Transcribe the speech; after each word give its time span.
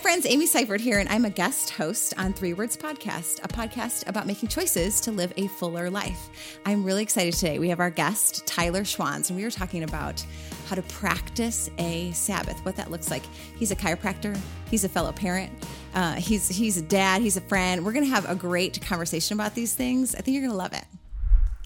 friends, 0.00 0.24
Amy 0.24 0.46
Seifert 0.46 0.80
here, 0.80 0.98
and 0.98 1.08
I'm 1.10 1.26
a 1.26 1.30
guest 1.30 1.68
host 1.70 2.14
on 2.16 2.32
Three 2.32 2.54
Words 2.54 2.74
Podcast, 2.74 3.44
a 3.44 3.48
podcast 3.48 4.08
about 4.08 4.26
making 4.26 4.48
choices 4.48 4.98
to 5.02 5.12
live 5.12 5.30
a 5.36 5.46
fuller 5.48 5.90
life. 5.90 6.30
I'm 6.64 6.82
really 6.82 7.02
excited 7.02 7.34
today. 7.34 7.58
We 7.58 7.68
have 7.68 7.80
our 7.80 7.90
guest, 7.90 8.46
Tyler 8.46 8.80
Schwanz, 8.80 9.28
and 9.28 9.38
we 9.38 9.44
are 9.44 9.50
talking 9.50 9.82
about 9.82 10.24
how 10.68 10.76
to 10.76 10.82
practice 10.82 11.68
a 11.76 12.10
Sabbath, 12.12 12.64
what 12.64 12.76
that 12.76 12.90
looks 12.90 13.10
like. 13.10 13.22
He's 13.58 13.72
a 13.72 13.76
chiropractor, 13.76 14.38
he's 14.70 14.84
a 14.84 14.88
fellow 14.88 15.12
parent, 15.12 15.52
uh, 15.94 16.14
he's, 16.14 16.48
he's 16.48 16.78
a 16.78 16.82
dad, 16.82 17.20
he's 17.20 17.36
a 17.36 17.42
friend. 17.42 17.84
We're 17.84 17.92
going 17.92 18.06
to 18.06 18.10
have 18.10 18.28
a 18.28 18.34
great 18.34 18.80
conversation 18.80 19.36
about 19.36 19.54
these 19.54 19.74
things. 19.74 20.14
I 20.14 20.22
think 20.22 20.34
you're 20.34 20.42
going 20.42 20.52
to 20.52 20.56
love 20.56 20.72
it. 20.72 20.86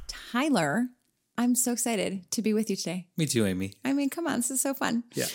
Tyler, 0.08 0.88
I'm 1.38 1.54
so 1.54 1.70
excited 1.70 2.28
to 2.32 2.42
be 2.42 2.52
with 2.52 2.68
you 2.68 2.74
today. 2.74 3.06
Me 3.16 3.26
too, 3.26 3.46
Amy. 3.46 3.74
I 3.84 3.92
mean, 3.92 4.10
come 4.10 4.26
on, 4.26 4.40
this 4.40 4.50
is 4.50 4.60
so 4.60 4.74
fun. 4.74 5.04
Yeah. 5.14 5.26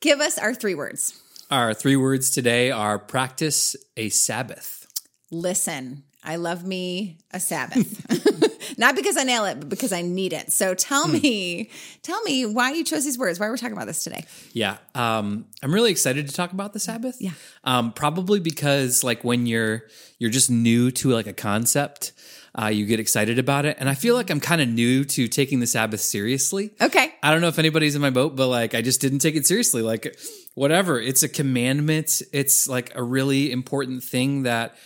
Give 0.00 0.20
us 0.20 0.36
our 0.36 0.52
three 0.52 0.74
words. 0.74 1.18
Our 1.54 1.72
three 1.72 1.94
words 1.94 2.30
today 2.30 2.72
are 2.72 2.98
practice 2.98 3.76
a 3.96 4.08
Sabbath. 4.08 4.88
Listen, 5.30 6.02
I 6.24 6.34
love 6.34 6.66
me 6.66 7.18
a 7.30 7.38
Sabbath. 7.38 8.76
Not 8.78 8.96
because 8.96 9.16
I 9.16 9.22
nail 9.22 9.44
it, 9.44 9.60
but 9.60 9.68
because 9.68 9.92
I 9.92 10.02
need 10.02 10.32
it. 10.32 10.50
So 10.50 10.74
tell 10.74 11.06
me, 11.06 11.70
tell 12.02 12.20
me 12.22 12.44
why 12.44 12.72
you 12.72 12.82
chose 12.82 13.04
these 13.04 13.16
words. 13.16 13.38
Why 13.38 13.48
we're 13.48 13.56
talking 13.56 13.76
about 13.76 13.86
this 13.86 14.02
today. 14.02 14.24
Yeah. 14.52 14.78
Um, 14.96 15.46
I'm 15.62 15.72
really 15.72 15.92
excited 15.92 16.26
to 16.26 16.34
talk 16.34 16.50
about 16.50 16.72
the 16.72 16.80
Sabbath. 16.80 17.18
Yeah. 17.20 17.30
Um, 17.62 17.92
probably 17.92 18.40
because 18.40 19.04
like 19.04 19.22
when 19.22 19.46
you're 19.46 19.84
you're 20.18 20.30
just 20.30 20.50
new 20.50 20.90
to 20.90 21.10
like 21.10 21.28
a 21.28 21.32
concept, 21.32 22.14
uh, 22.60 22.66
you 22.66 22.84
get 22.84 22.98
excited 22.98 23.38
about 23.38 23.64
it. 23.64 23.76
And 23.78 23.88
I 23.88 23.94
feel 23.94 24.16
like 24.16 24.28
I'm 24.28 24.40
kind 24.40 24.60
of 24.60 24.68
new 24.68 25.04
to 25.04 25.28
taking 25.28 25.60
the 25.60 25.68
Sabbath 25.68 26.00
seriously. 26.00 26.72
Okay. 26.80 27.14
I 27.22 27.30
don't 27.30 27.40
know 27.40 27.48
if 27.48 27.60
anybody's 27.60 27.94
in 27.94 28.02
my 28.02 28.10
boat, 28.10 28.34
but 28.34 28.48
like 28.48 28.74
I 28.74 28.82
just 28.82 29.00
didn't 29.00 29.20
take 29.20 29.36
it 29.36 29.46
seriously. 29.46 29.82
Like 29.82 30.16
whatever. 30.54 31.00
It's 31.00 31.22
a 31.22 31.28
commandment. 31.28 32.22
It's 32.32 32.68
like 32.68 32.94
a 32.94 33.02
really 33.02 33.52
important 33.52 34.02
thing 34.02 34.44
that 34.44 34.76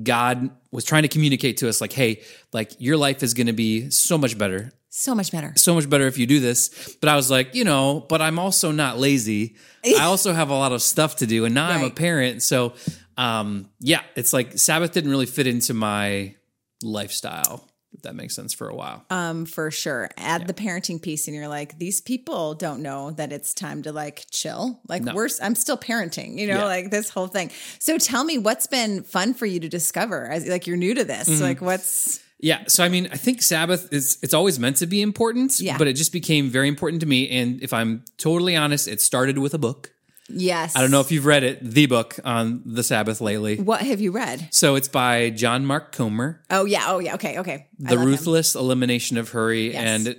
God 0.00 0.50
was 0.70 0.84
trying 0.84 1.02
to 1.02 1.08
communicate 1.08 1.58
to 1.58 1.68
us 1.68 1.80
like, 1.80 1.92
hey, 1.92 2.22
like 2.52 2.72
your 2.78 2.96
life 2.96 3.22
is 3.22 3.34
going 3.34 3.46
to 3.46 3.52
be 3.52 3.90
so 3.90 4.16
much 4.16 4.38
better. 4.38 4.72
So 4.88 5.14
much 5.14 5.32
better. 5.32 5.52
So 5.56 5.74
much 5.74 5.88
better 5.88 6.06
if 6.06 6.18
you 6.18 6.26
do 6.26 6.40
this. 6.40 6.96
But 7.00 7.08
I 7.08 7.16
was 7.16 7.30
like, 7.30 7.54
you 7.54 7.64
know, 7.64 8.04
but 8.08 8.20
I'm 8.20 8.38
also 8.38 8.72
not 8.72 8.98
lazy. 8.98 9.56
I 9.84 10.04
also 10.04 10.32
have 10.32 10.50
a 10.50 10.54
lot 10.54 10.72
of 10.72 10.82
stuff 10.82 11.16
to 11.16 11.26
do 11.26 11.44
and 11.44 11.54
now 11.54 11.68
I'm 11.68 11.84
a 11.84 11.90
parent. 11.90 12.42
So, 12.42 12.74
um, 13.16 13.70
yeah, 13.80 14.02
it's 14.16 14.32
like 14.32 14.58
Sabbath 14.58 14.92
didn't 14.92 15.10
really 15.10 15.26
fit 15.26 15.46
into 15.46 15.74
my 15.74 16.34
lifestyle, 16.82 17.68
if 17.94 18.02
that 18.02 18.14
makes 18.14 18.34
sense 18.34 18.52
for 18.54 18.68
a 18.68 18.74
while. 18.74 19.04
Um, 19.10 19.44
for 19.46 19.70
sure. 19.70 20.10
Add 20.16 20.46
the 20.46 20.54
parenting 20.54 21.00
piece, 21.00 21.26
and 21.28 21.36
you're 21.36 21.48
like, 21.48 21.78
these 21.78 22.00
people 22.00 22.54
don't 22.54 22.82
know 22.82 23.10
that 23.12 23.32
it's 23.32 23.52
time 23.54 23.82
to 23.82 23.92
like 23.92 24.26
chill. 24.30 24.80
Like 24.88 25.02
No. 25.02 25.14
we're, 25.14 25.28
I'm 25.42 25.54
still 25.54 25.76
parenting. 25.76 26.38
You 26.38 26.46
know, 26.48 26.58
Yeah. 26.58 26.64
like 26.64 26.90
this 26.90 27.10
whole 27.10 27.26
thing. 27.28 27.50
So 27.78 27.98
tell 27.98 28.24
me, 28.24 28.38
what's 28.38 28.66
been 28.66 29.02
fun 29.02 29.34
for 29.34 29.46
you 29.46 29.60
to 29.60 29.68
discover? 29.68 30.28
As 30.30 30.46
like 30.46 30.66
you're 30.66 30.76
new 30.76 30.94
to 30.94 31.04
this. 31.04 31.28
Mm-hmm. 31.28 31.42
Like 31.42 31.60
what's 31.60 32.20
Yeah, 32.40 32.64
so 32.66 32.82
I 32.82 32.88
mean, 32.88 33.08
I 33.12 33.16
think 33.16 33.40
Sabbath 33.42 33.92
is 33.92 34.18
it's 34.22 34.34
always 34.34 34.58
meant 34.58 34.76
to 34.78 34.86
be 34.86 35.00
important, 35.02 35.60
Yeah. 35.60 35.78
but 35.78 35.86
it 35.86 35.92
just 35.94 36.12
became 36.12 36.50
very 36.50 36.66
important 36.68 37.00
to 37.02 37.06
me. 37.06 37.28
And 37.30 37.62
if 37.62 37.72
I'm 37.72 38.04
totally 38.18 38.56
honest, 38.56 38.88
it 38.88 39.00
started 39.00 39.38
with 39.38 39.54
a 39.54 39.58
book. 39.58 39.91
Yes? 40.34 40.76
I 40.76 40.80
don't 40.80 40.90
know 40.90 41.00
if 41.00 41.10
you've 41.12 41.26
read 41.26 41.42
it, 41.44 41.62
the 41.62 41.86
book 41.86 42.18
on 42.24 42.62
the 42.64 42.82
Sabbath 42.82 43.20
lately. 43.20 43.56
what 43.60 43.82
have 43.82 44.00
you 44.00 44.12
read. 44.12 44.48
So 44.50 44.74
it's 44.76 44.88
by 44.88 45.30
John 45.30 45.64
Mark 45.66 45.92
Comer, 45.92 46.42
Oh 46.50 46.64
yeah. 46.64 46.84
Oh 46.88 46.98
yeah. 46.98 47.14
Okay. 47.14 47.38
Okay. 47.38 47.52
I 47.54 47.66
The 47.78 47.94
love 47.96 48.02
him. 48.04 48.08
Ruthless 48.10 48.54
Elimination 48.54 49.18
of 49.18 49.30
Hurry. 49.30 49.72
Yes. 49.72 50.06
And 50.06 50.16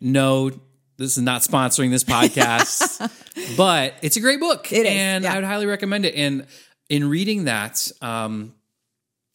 no, 0.00 0.50
this 0.96 1.16
is 1.16 1.22
not 1.22 1.42
sponsoring 1.42 1.90
this 1.90 2.04
podcast, 2.04 3.10
but 3.56 3.94
it's 4.02 4.16
a 4.16 4.20
great 4.20 4.40
book. 4.40 4.72
It 4.72 4.86
is, 4.86 4.92
And 4.92 5.24
yeah. 5.24 5.32
I 5.32 5.36
would 5.36 5.44
highly 5.44 5.66
recommend 5.66 6.04
it. 6.06 6.14
And 6.14 6.46
in 6.88 7.08
reading 7.08 7.44
that, 7.44 7.90
um, 8.02 8.54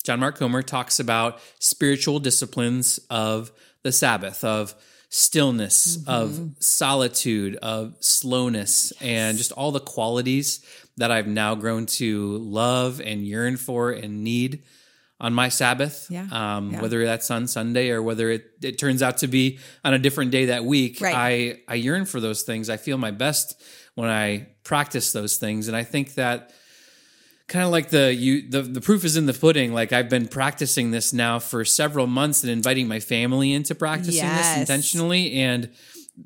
John 0.03 0.19
Mark 0.19 0.37
Comer 0.37 0.61
talks 0.61 0.99
about 0.99 1.39
spiritual 1.59 2.19
disciplines 2.19 2.99
of 3.09 3.51
the 3.83 3.91
Sabbath, 3.91 4.43
of 4.43 4.75
stillness, 5.15 5.97
Mm-hmm. 5.97 6.09
of 6.09 6.49
solitude, 6.59 7.55
of 7.57 7.95
slowness, 8.01 8.91
and 9.01 9.37
just 9.37 9.51
all 9.53 9.71
the 9.71 9.79
qualities 9.79 10.59
that 10.97 11.09
I've 11.11 11.27
now 11.27 11.55
grown 11.55 11.85
to 12.01 12.37
love 12.37 12.99
and 12.99 13.25
yearn 13.25 13.55
for 13.57 13.91
and 13.91 14.23
need 14.23 14.63
on 15.19 15.33
my 15.33 15.47
Sabbath. 15.49 16.07
Yeah, 16.09 16.27
Um, 16.31 16.71
yeah. 16.71 16.81
Whether 16.81 17.05
that's 17.05 17.31
on 17.31 17.47
Sunday 17.47 17.89
or 17.91 18.01
whether 18.03 18.29
it, 18.29 18.43
it 18.61 18.77
turns 18.77 19.01
out 19.01 19.17
to 19.19 19.27
be 19.27 19.59
on 19.85 19.93
a 19.93 19.99
different 19.99 20.31
day 20.31 20.45
that 20.47 20.65
week, 20.65 20.99
Right. 20.99 21.15
I, 21.15 21.73
I 21.73 21.75
yearn 21.75 22.05
for 22.05 22.19
those 22.19 22.43
things. 22.43 22.69
I 22.69 22.75
feel 22.77 22.97
my 22.97 23.11
best 23.11 23.61
when 23.95 24.09
I 24.09 24.47
practice 24.63 25.13
those 25.13 25.37
things. 25.37 25.69
And 25.69 25.77
I 25.77 25.83
think 25.83 26.15
that 26.15 26.51
kind 27.47 27.65
of 27.65 27.71
like 27.71 27.89
the 27.89 28.13
you 28.13 28.49
the, 28.49 28.61
the 28.63 28.81
proof 28.81 29.03
is 29.05 29.17
in 29.17 29.25
the 29.27 29.33
pudding 29.33 29.73
like 29.73 29.93
i've 29.93 30.09
been 30.09 30.27
practicing 30.27 30.91
this 30.91 31.13
now 31.13 31.37
for 31.39 31.63
several 31.63 32.07
months 32.07 32.43
and 32.43 32.51
inviting 32.51 32.87
my 32.87 32.99
family 32.99 33.53
into 33.53 33.75
practicing 33.75 34.15
Yes. 34.15 34.53
this 34.53 34.59
intentionally 34.61 35.33
and 35.33 35.69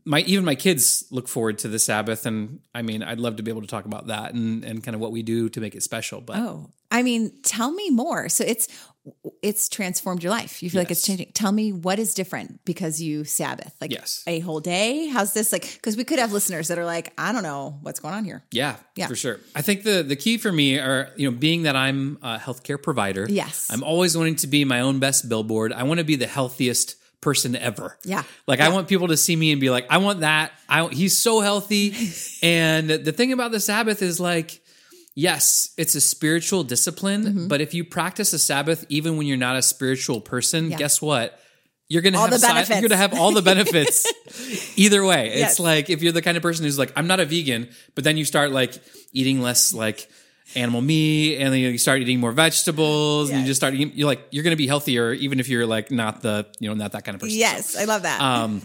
my 0.05 0.21
even 0.21 0.45
my 0.45 0.55
kids 0.55 1.03
look 1.11 1.27
forward 1.27 1.57
to 1.59 1.67
the 1.67 1.79
sabbath 1.79 2.25
and 2.25 2.59
i 2.75 2.81
mean 2.81 3.03
i'd 3.03 3.19
love 3.19 3.35
to 3.37 3.43
be 3.43 3.51
able 3.51 3.61
to 3.61 3.67
talk 3.67 3.85
about 3.85 4.07
that 4.07 4.33
and 4.33 4.63
and 4.63 4.83
kind 4.83 4.95
of 4.95 5.01
what 5.01 5.11
we 5.11 5.21
do 5.23 5.49
to 5.49 5.59
make 5.59 5.75
it 5.75 5.83
special 5.83 6.21
but 6.21 6.37
Oh, 6.37 6.69
I 6.91 7.03
mean, 7.03 7.31
tell 7.43 7.71
me 7.71 7.91
more. 7.91 8.29
So 8.29 8.43
it's 8.43 8.67
it's 9.41 9.69
transformed 9.69 10.21
your 10.23 10.31
life. 10.31 10.61
You 10.61 10.69
feel 10.69 10.81
like 10.81 10.91
it's 10.91 11.01
changing. 11.05 11.31
Tell 11.33 11.51
me 11.51 11.71
what 11.71 11.99
is 11.99 12.13
different 12.13 12.63
because 12.65 13.01
you 13.01 13.23
Sabbath, 13.23 13.73
like 13.79 13.91
Yes. 13.91 14.23
a 14.27 14.39
whole 14.39 14.59
day. 14.59 15.07
How's 15.07 15.33
this 15.33 15.51
like? 15.51 15.73
Because 15.75 15.95
we 15.95 16.03
could 16.03 16.19
have 16.19 16.33
listeners 16.33 16.67
that 16.67 16.77
are 16.77 16.85
like, 16.85 17.13
I 17.17 17.31
don't 17.31 17.43
know 17.43 17.79
what's 17.81 17.99
going 17.99 18.13
on 18.13 18.25
here. 18.25 18.43
yeah, 18.51 18.75
Yeah. 18.95 19.07
for 19.07 19.15
sure 19.15 19.39
i 19.55 19.61
think 19.61 19.83
the 19.83 20.03
the 20.03 20.15
key 20.15 20.37
for 20.37 20.51
me 20.51 20.77
are 20.77 21.09
you 21.15 21.29
know 21.31 21.35
being 21.37 21.63
that 21.63 21.75
i'm 21.75 22.17
a 22.21 22.37
healthcare 22.37 22.81
provider 22.81 23.25
Yes. 23.29 23.67
i'm 23.71 23.83
always 23.83 24.15
wanting 24.17 24.35
to 24.37 24.47
be 24.47 24.65
my 24.65 24.81
own 24.81 24.99
best 24.99 25.29
billboard 25.29 25.71
i 25.73 25.83
want 25.83 25.99
to 25.99 26.03
be 26.03 26.15
the 26.15 26.27
healthiest 26.27 26.95
person 27.21 27.55
ever 27.55 27.97
Yeah. 28.05 28.23
Like 28.47 28.61
I 28.61 28.69
want 28.69 28.87
people 28.87 29.09
to 29.09 29.17
see 29.17 29.35
me 29.35 29.51
and 29.51 29.59
be 29.59 29.69
like, 29.69 29.85
I 29.89 29.97
want 29.97 30.21
that. 30.21 30.53
I 30.69 30.87
he's 30.87 31.17
so 31.17 31.41
healthy. 31.41 31.93
and 32.41 32.89
the 32.89 33.11
thing 33.11 33.33
about 33.33 33.51
the 33.51 33.59
Sabbath 33.59 34.01
is 34.01 34.21
like, 34.21 34.58
yes, 35.27 35.73
it's 35.77 35.95
a 35.95 36.01
spiritual 36.01 36.63
discipline, 36.63 37.23
Mm-hmm. 37.25 37.47
but 37.47 37.59
if 37.61 37.73
you 37.73 37.83
practice 37.83 38.31
a 38.33 38.39
Sabbath 38.39 38.85
even 38.89 39.17
when 39.17 39.27
you're 39.27 39.37
not 39.49 39.55
a 39.57 39.61
spiritual 39.61 40.21
person, 40.21 40.71
Yeah. 40.71 40.77
guess 40.77 41.01
what? 41.01 41.39
You're 41.91 42.03
gonna 42.03 42.17
All 42.19 42.27
have 42.27 42.39
the 42.39 42.47
benefits. 42.47 42.69
you're 42.79 42.87
gonna 42.89 42.97
have 43.07 43.13
all 43.19 43.31
the 43.33 43.41
benefits 43.41 44.05
either 44.77 45.03
way. 45.03 45.23
Yes. 45.35 45.51
It's 45.51 45.59
like 45.59 45.89
if 45.89 46.01
you're 46.03 46.11
the 46.13 46.21
kind 46.21 46.37
of 46.37 46.43
person 46.43 46.63
who's 46.65 46.77
like, 46.77 46.93
I'm 46.95 47.07
not 47.07 47.19
a 47.19 47.25
vegan, 47.25 47.69
but 47.95 48.03
then 48.03 48.15
you 48.15 48.25
start 48.25 48.51
like 48.51 48.73
eating 49.11 49.41
less 49.41 49.73
like 49.73 50.07
animal 50.55 50.81
meat 50.81 51.37
and 51.39 51.51
then 51.53 51.59
you 51.59 51.77
start 51.77 52.01
eating 52.01 52.19
more 52.19 52.31
vegetables 52.31 53.29
and 53.31 53.39
you 53.41 53.45
just 53.45 53.59
start 53.59 53.73
eating, 53.73 53.91
you're 53.95 54.07
like 54.07 54.21
you're 54.31 54.43
gonna 54.43 54.55
be 54.55 54.67
healthier 54.67 55.13
even 55.13 55.39
if 55.39 55.49
you're 55.49 55.65
like 55.65 55.89
not 55.91 56.21
the 56.21 56.45
you 56.59 56.69
know 56.69 56.75
not 56.75 56.91
that 56.93 57.03
kind 57.05 57.15
of 57.15 57.21
person. 57.21 57.37
Yes, 57.37 57.75
I 57.75 57.85
love 57.85 58.03
that. 58.03 58.21
Um, 58.21 58.61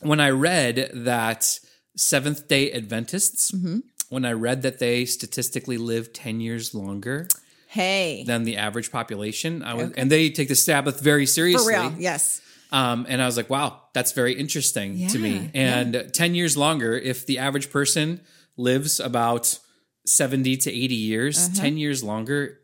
when 0.00 0.20
I 0.20 0.30
read 0.30 0.90
that 1.10 1.58
Seventh 1.96 2.46
day 2.48 2.70
Adventists, 2.72 3.50
Mm-hmm. 3.50 3.78
When 4.08 4.24
I 4.24 4.32
read 4.32 4.62
that 4.62 4.78
they 4.78 5.04
statistically 5.04 5.76
live 5.78 6.12
10 6.12 6.40
years 6.40 6.74
longer 6.74 7.28
hey, 7.66 8.24
than 8.26 8.44
the 8.44 8.56
average 8.56 8.90
population, 8.90 9.62
I 9.62 9.74
was, 9.74 9.92
and 9.92 10.10
they 10.10 10.30
take 10.30 10.48
the 10.48 10.54
Sabbath 10.54 11.00
very 11.00 11.26
for 11.26 11.32
seriously. 11.32 11.74
real. 11.74 11.92
Yes. 11.98 12.40
Um, 12.72 13.06
and 13.08 13.20
I 13.22 13.26
was 13.26 13.36
like, 13.36 13.48
wow, 13.50 13.80
that's 13.94 14.12
very 14.12 14.34
interesting 14.34 15.08
to 15.08 15.18
me. 15.18 15.50
And 15.54 16.10
10 16.12 16.34
years 16.34 16.56
longer, 16.56 16.94
if 16.94 17.24
the 17.26 17.38
average 17.38 17.70
person 17.70 18.20
lives 18.56 19.00
about 19.00 19.58
70 20.06 20.56
to 20.58 20.70
80 20.70 20.94
years, 20.94 21.38
Uh-huh. 21.48 21.62
10 21.62 21.76
years 21.78 22.02
longer 22.02 22.58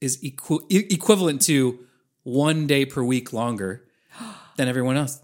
is 0.00 0.18
equi- 0.24 0.64
equivalent 0.70 1.42
to 1.42 1.78
one 2.22 2.66
day 2.66 2.84
per 2.86 3.02
week 3.02 3.32
longer 3.32 3.84
than 4.56 4.68
everyone 4.68 4.96
else. 4.96 5.20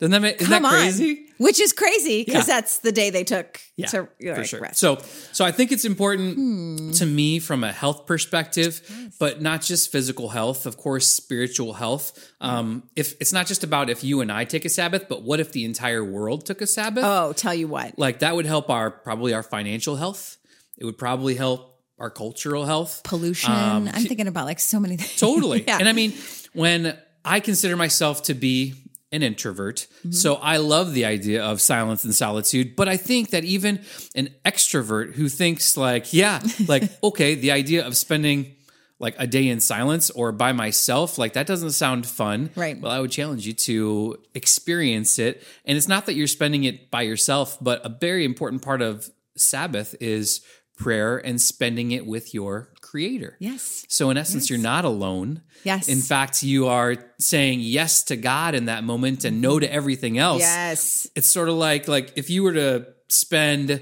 Doesn't 0.00 0.12
that 0.12 0.20
make, 0.22 0.40
isn't 0.40 0.50
Come 0.52 0.62
that 0.62 1.00
on. 1.00 1.16
Which 1.38 1.60
is 1.60 1.72
crazy 1.74 2.24
because 2.24 2.48
Yeah. 2.48 2.54
that's 2.56 2.78
the 2.78 2.90
day 2.92 3.10
they 3.10 3.22
took 3.24 3.60
Yeah, 3.76 3.86
to 3.88 4.08
for 4.20 4.34
like, 4.36 4.46
sure. 4.46 4.60
rest. 4.60 4.78
So, 4.80 4.98
so 5.32 5.44
I 5.44 5.52
think 5.52 5.72
it's 5.72 5.84
important 5.84 6.36
Hmm. 6.36 6.90
to 6.92 7.06
me 7.06 7.38
from 7.38 7.62
a 7.64 7.70
health 7.72 8.06
perspective, 8.06 8.80
but 9.18 9.40
not 9.42 9.62
just 9.62 9.92
physical 9.92 10.30
health, 10.30 10.64
of 10.66 10.76
course, 10.78 11.06
spiritual 11.06 11.74
health. 11.74 12.12
Um, 12.40 12.84
if 12.96 13.14
it's 13.20 13.32
not 13.32 13.46
just 13.46 13.62
about 13.62 13.90
if 13.90 14.02
you 14.02 14.20
and 14.22 14.32
I 14.32 14.44
take 14.44 14.64
a 14.64 14.68
Sabbath, 14.70 15.04
but 15.08 15.22
what 15.22 15.38
if 15.38 15.52
the 15.52 15.64
entire 15.64 16.02
world 16.04 16.46
took 16.46 16.60
a 16.62 16.66
Sabbath? 16.66 17.04
oh, 17.04 17.32
tell 17.34 17.54
you 17.54 17.68
what. 17.68 17.98
like 17.98 18.20
that 18.20 18.34
would 18.34 18.46
help 18.46 18.70
our 18.70 18.90
probably 18.90 19.34
our 19.34 19.42
financial 19.42 19.96
health. 19.96 20.38
It 20.78 20.84
would 20.86 20.96
probably 20.98 21.34
help 21.34 21.78
our 21.98 22.08
cultural 22.10 22.64
health. 22.64 23.02
Pollution. 23.04 23.52
I'm 23.52 23.86
thinking 23.86 24.26
about 24.28 24.46
like 24.46 24.60
so 24.60 24.80
many 24.80 24.96
things. 24.96 25.22
Um, 25.22 25.28
Totally. 25.34 25.64
yeah. 25.68 25.76
And 25.78 25.86
I 25.88 25.92
mean, 25.92 26.14
when 26.54 26.96
I 27.22 27.40
consider 27.40 27.76
myself 27.76 28.22
to 28.24 28.34
be 28.34 28.72
an 29.12 29.22
introvert, 29.22 29.86
Mm-hmm. 30.00 30.12
so 30.12 30.34
I 30.36 30.58
love 30.58 30.94
the 30.94 31.04
idea 31.04 31.42
of 31.44 31.60
silence 31.60 32.04
and 32.04 32.14
solitude, 32.14 32.76
but 32.76 32.88
I 32.88 32.96
think 32.96 33.30
that 33.30 33.44
even 33.44 33.80
an 34.14 34.28
extrovert 34.44 35.14
who 35.14 35.28
thinks 35.28 35.76
like, 35.76 36.12
yeah, 36.12 36.40
like 36.68 36.84
okay, 37.02 37.34
the 37.34 37.50
idea 37.50 37.86
of 37.86 37.96
spending 37.96 38.54
like 38.98 39.14
a 39.18 39.26
day 39.26 39.48
in 39.48 39.60
silence 39.60 40.10
or 40.10 40.30
by 40.30 40.52
myself, 40.52 41.16
like 41.18 41.32
that 41.32 41.46
doesn't 41.46 41.70
sound 41.72 42.06
fun. 42.06 42.50
Right. 42.54 42.78
Well, 42.78 42.92
I 42.92 43.00
would 43.00 43.10
challenge 43.10 43.46
you 43.46 43.54
to 43.54 44.18
experience 44.34 45.18
it. 45.18 45.42
And 45.64 45.78
it's 45.78 45.88
not 45.88 46.04
that 46.06 46.14
you're 46.14 46.26
spending 46.26 46.64
it 46.64 46.90
by 46.90 47.02
yourself, 47.02 47.56
but 47.62 47.80
a 47.84 47.88
very 47.88 48.24
important 48.26 48.60
part 48.62 48.82
of 48.82 49.10
Sabbath 49.36 49.94
is 50.00 50.42
prayer 50.76 51.16
and 51.16 51.40
spending 51.40 51.92
it 51.92 52.04
with 52.06 52.34
your 52.34 52.68
creator. 52.90 53.36
Yes. 53.38 53.86
So 53.88 54.10
in 54.10 54.16
essence, 54.16 54.50
you're 54.50 54.58
not 54.58 54.84
alone. 54.84 55.42
Yes. 55.62 55.88
In 55.88 56.00
fact, 56.00 56.42
you 56.42 56.66
are 56.66 56.96
saying 57.18 57.60
yes 57.60 58.02
to 58.04 58.16
God 58.16 58.56
in 58.56 58.64
that 58.64 58.82
moment 58.82 59.24
and 59.24 59.40
no 59.40 59.60
to 59.60 59.72
everything 59.72 60.18
else. 60.18 60.40
Yes. 60.40 61.06
It's 61.14 61.28
sort 61.28 61.48
of 61.48 61.54
like 61.54 61.86
like 61.86 62.12
if 62.16 62.30
you 62.30 62.42
were 62.42 62.54
to 62.54 62.86
spend 63.08 63.80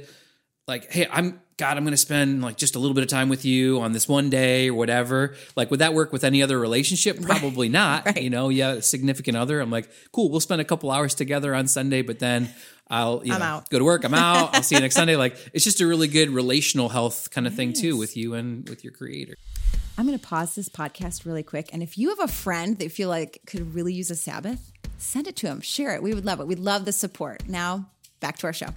like, 0.66 0.93
hey, 0.93 1.06
I'm 1.10 1.40
God, 1.56 1.76
I'm 1.76 1.82
going 1.82 1.90
to 1.90 1.96
spend 1.96 2.40
like 2.40 2.56
just 2.56 2.76
a 2.76 2.78
little 2.78 2.94
bit 2.94 3.02
of 3.02 3.08
time 3.08 3.28
with 3.28 3.44
you 3.44 3.81
on 3.81 3.90
this 3.90 4.06
one 4.06 4.31
day 4.31 4.69
or 4.69 4.75
whatever. 4.75 5.34
Like, 5.56 5.72
would 5.72 5.81
that 5.81 5.93
work 5.93 6.12
with 6.12 6.22
any 6.22 6.40
other 6.40 6.56
relationship? 6.58 7.20
Probably 7.20 7.69
not. 7.69 7.88
Right. 8.08 8.22
You 8.22 8.31
know, 8.31 8.49
yeah, 8.49 8.75
a 8.75 8.82
significant 8.82 9.37
other. 9.37 9.61
I'm 9.61 9.70
like, 9.70 9.90
cool, 10.12 10.31
we'll 10.31 10.40
spend 10.40 10.61
a 10.61 10.64
couple 10.64 10.90
hours 10.90 11.14
together 11.14 11.54
on 11.54 11.66
Sunday, 11.66 12.02
but 12.02 12.20
then 12.20 12.49
I'll 12.90 13.23
you 13.25 13.32
I'm 13.32 13.40
know, 13.40 13.44
out. 13.44 13.70
go 13.70 13.79
to 13.79 13.85
work. 13.85 14.05
I'm 14.05 14.14
out. 14.14 14.55
I'll 14.55 14.62
see 14.62 14.75
you 14.75 14.81
next 14.81 14.94
Sunday. 14.96 15.17
Like, 15.17 15.37
it's 15.52 15.64
just 15.64 15.81
a 15.81 15.87
really 15.87 16.08
good 16.08 16.31
relational 16.31 16.88
health 16.88 17.31
kind 17.31 17.46
of 17.46 17.55
thing 17.55 17.73
too 17.73 17.96
with 17.96 18.17
you 18.17 18.35
and 18.35 18.69
with 18.69 18.82
your 18.85 18.93
creator. 18.93 19.35
I'm 19.99 20.06
going 20.06 20.19
to 20.19 20.25
pause 20.25 20.55
this 20.55 20.69
podcast 20.69 21.26
really 21.26 21.43
quick. 21.43 21.70
And 21.73 21.82
if 21.82 21.99
you 21.99 22.11
have 22.11 22.20
a 22.20 22.29
friend 22.29 22.79
that 22.79 22.85
you 22.85 22.90
feel 22.90 23.08
like 23.08 23.40
could 23.46 23.75
really 23.75 23.93
use 23.93 24.11
a 24.11 24.17
Sabbath, 24.17 24.73
send 24.96 25.26
it 25.26 25.37
to 25.37 25.46
them. 25.46 25.61
Share 25.61 25.94
it. 25.94 26.02
We 26.02 26.14
would 26.14 26.25
love 26.25 26.40
it. 26.40 26.46
We'd 26.46 26.61
love 26.61 26.85
the 26.85 26.93
support. 26.93 27.49
Now, 27.49 27.90
back 28.20 28.38
to 28.38 28.46
our 28.46 28.52
show. 28.52 28.69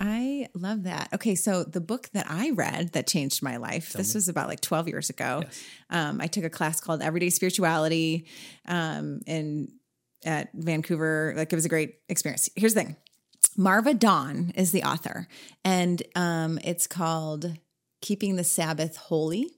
I 0.00 0.48
love 0.54 0.84
that. 0.84 1.10
Okay, 1.14 1.34
so 1.34 1.64
the 1.64 1.80
book 1.80 2.08
that 2.12 2.26
I 2.28 2.50
read 2.50 2.92
that 2.92 3.06
changed 3.06 3.42
my 3.42 3.58
life, 3.58 3.92
this 3.92 4.14
was 4.14 4.28
about 4.28 4.48
like 4.48 4.60
12 4.60 4.88
years 4.88 5.10
ago. 5.10 5.44
Um, 5.90 6.20
I 6.20 6.26
took 6.26 6.44
a 6.44 6.50
class 6.50 6.80
called 6.80 7.02
Everyday 7.02 7.30
Spirituality 7.30 8.26
um, 8.66 9.20
in 9.26 9.68
at 10.24 10.48
Vancouver. 10.54 11.34
Like 11.36 11.52
it 11.52 11.56
was 11.56 11.66
a 11.66 11.68
great 11.68 11.96
experience. 12.08 12.48
Here's 12.56 12.74
the 12.74 12.82
thing. 12.82 12.96
Marva 13.56 13.94
Dawn 13.94 14.52
is 14.56 14.72
the 14.72 14.82
author, 14.84 15.26
and 15.64 16.02
um, 16.14 16.58
it's 16.64 16.86
called 16.86 17.56
Keeping 18.00 18.36
the 18.36 18.44
Sabbath 18.44 18.96
Wholly, 18.96 19.50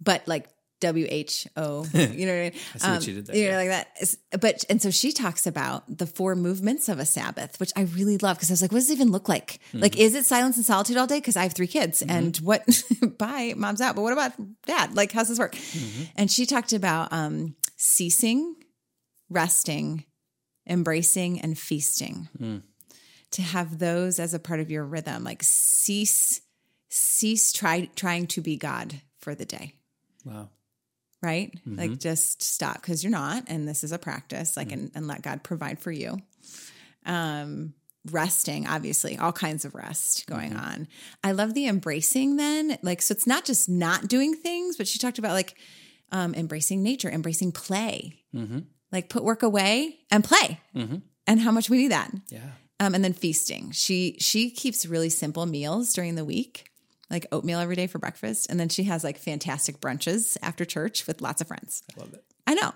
but 0.00 0.26
like 0.26 0.48
W 0.80 1.06
H 1.08 1.46
O. 1.56 1.86
You 1.94 2.26
know 2.26 2.32
what 2.32 2.38
I 2.38 2.50
mean? 2.50 2.52
I 2.74 2.78
see 2.78 2.90
what 2.90 3.06
you 3.06 3.14
did 3.14 3.26
there, 3.26 3.36
You 3.36 3.44
know, 3.44 3.50
yeah. 3.50 3.56
like 3.56 3.68
that. 4.00 4.40
But 4.40 4.64
and 4.68 4.82
so 4.82 4.90
she 4.90 5.12
talks 5.12 5.46
about 5.46 5.84
the 5.98 6.06
four 6.06 6.34
movements 6.34 6.88
of 6.88 6.98
a 6.98 7.06
Sabbath, 7.06 7.58
which 7.60 7.72
I 7.76 7.82
really 7.82 8.18
love 8.18 8.36
because 8.36 8.50
I 8.50 8.54
was 8.54 8.62
like, 8.62 8.72
what 8.72 8.78
does 8.80 8.90
it 8.90 8.94
even 8.94 9.10
look 9.10 9.28
like? 9.28 9.60
Hmm. 9.72 9.80
Like, 9.80 9.96
is 9.96 10.14
it 10.14 10.26
silence 10.26 10.56
and 10.56 10.66
solitude 10.66 10.96
all 10.98 11.06
day? 11.06 11.18
Because 11.18 11.36
I 11.36 11.42
have 11.44 11.52
three 11.54 11.68
kids, 11.68 12.00
Mm-hmm. 12.00 12.10
and 12.16 12.36
what? 12.38 12.64
bye, 13.18 13.54
mom's 13.56 13.80
out. 13.80 13.94
But 13.96 14.02
what 14.02 14.12
about 14.12 14.32
dad? 14.66 14.94
Like, 14.94 15.12
how's 15.12 15.28
this 15.28 15.38
work? 15.38 15.54
Mm-hmm. 15.54 16.02
And 16.16 16.30
she 16.30 16.44
talked 16.44 16.72
about 16.74 17.12
um, 17.12 17.54
ceasing, 17.76 18.54
resting, 19.30 20.04
embracing, 20.68 21.40
and 21.40 21.58
feasting. 21.58 22.28
Hmm. 22.38 22.58
To 23.34 23.42
have 23.42 23.78
those 23.78 24.18
as 24.18 24.34
a 24.34 24.38
part 24.38 24.60
of 24.60 24.70
your 24.70 24.84
rhythm, 24.84 25.22
like 25.24 25.42
cease, 25.42 26.40
cease 26.88 27.52
try 27.52 27.88
trying 27.96 28.26
to 28.28 28.40
be 28.40 28.56
God 28.56 28.94
for 29.20 29.34
the 29.34 29.44
day 29.44 29.74
Wow. 30.24 30.48
right? 31.22 31.52
Mm-hmm. 31.66 31.78
Like 31.78 31.98
just 31.98 32.42
stop 32.42 32.74
because 32.80 33.02
you're 33.04 33.10
not, 33.10 33.44
and 33.48 33.66
this 33.68 33.82
is 33.84 33.92
a 33.92 33.98
practice. 33.98 34.56
Like 34.56 34.72
and, 34.72 34.90
and 34.94 35.06
let 35.06 35.22
God 35.22 35.42
provide 35.42 35.78
for 35.78 35.90
you. 35.92 36.18
Um, 37.06 37.74
resting, 38.10 38.66
obviously, 38.66 39.16
all 39.18 39.32
kinds 39.32 39.64
of 39.64 39.74
rest 39.74 40.26
going 40.26 40.52
Mm-hmm. 40.52 40.60
on. 40.64 40.88
I 41.22 41.32
love 41.32 41.54
the 41.54 41.66
embracing. 41.66 42.36
Then, 42.36 42.78
like, 42.82 43.02
so 43.02 43.12
it's 43.12 43.26
not 43.26 43.44
just 43.44 43.68
not 43.68 44.08
doing 44.08 44.34
things, 44.34 44.76
but 44.76 44.86
she 44.86 44.98
talked 44.98 45.18
about 45.18 45.32
like 45.32 45.56
um, 46.12 46.34
embracing 46.34 46.82
nature, 46.82 47.10
embracing 47.10 47.52
play, 47.52 48.20
Mm-hmm. 48.34 48.60
like 48.92 49.08
put 49.08 49.24
work 49.24 49.42
away 49.42 49.98
and 50.10 50.22
play, 50.24 50.60
and 51.26 51.40
how 51.40 51.50
much 51.50 51.68
we 51.70 51.78
need 51.78 51.90
that. 51.92 52.10
Yeah. 52.28 52.40
Um, 52.80 52.94
and 52.94 53.04
then 53.04 53.12
feasting. 53.12 53.70
She 53.70 54.16
she 54.18 54.50
keeps 54.50 54.84
really 54.84 55.08
simple 55.08 55.46
meals 55.46 55.92
during 55.92 56.16
the 56.16 56.24
week, 56.24 56.70
like 57.08 57.26
oatmeal 57.30 57.60
every 57.60 57.76
day 57.76 57.86
for 57.86 57.98
breakfast, 57.98 58.48
and 58.50 58.58
then 58.58 58.68
she 58.68 58.84
has 58.84 59.04
like 59.04 59.16
fantastic 59.16 59.80
brunches 59.80 60.36
after 60.42 60.64
church 60.64 61.06
with 61.06 61.22
lots 61.22 61.40
of 61.40 61.46
friends. 61.46 61.82
I 61.96 62.00
love 62.00 62.12
it. 62.14 62.24
I 62.46 62.54
know. 62.54 62.72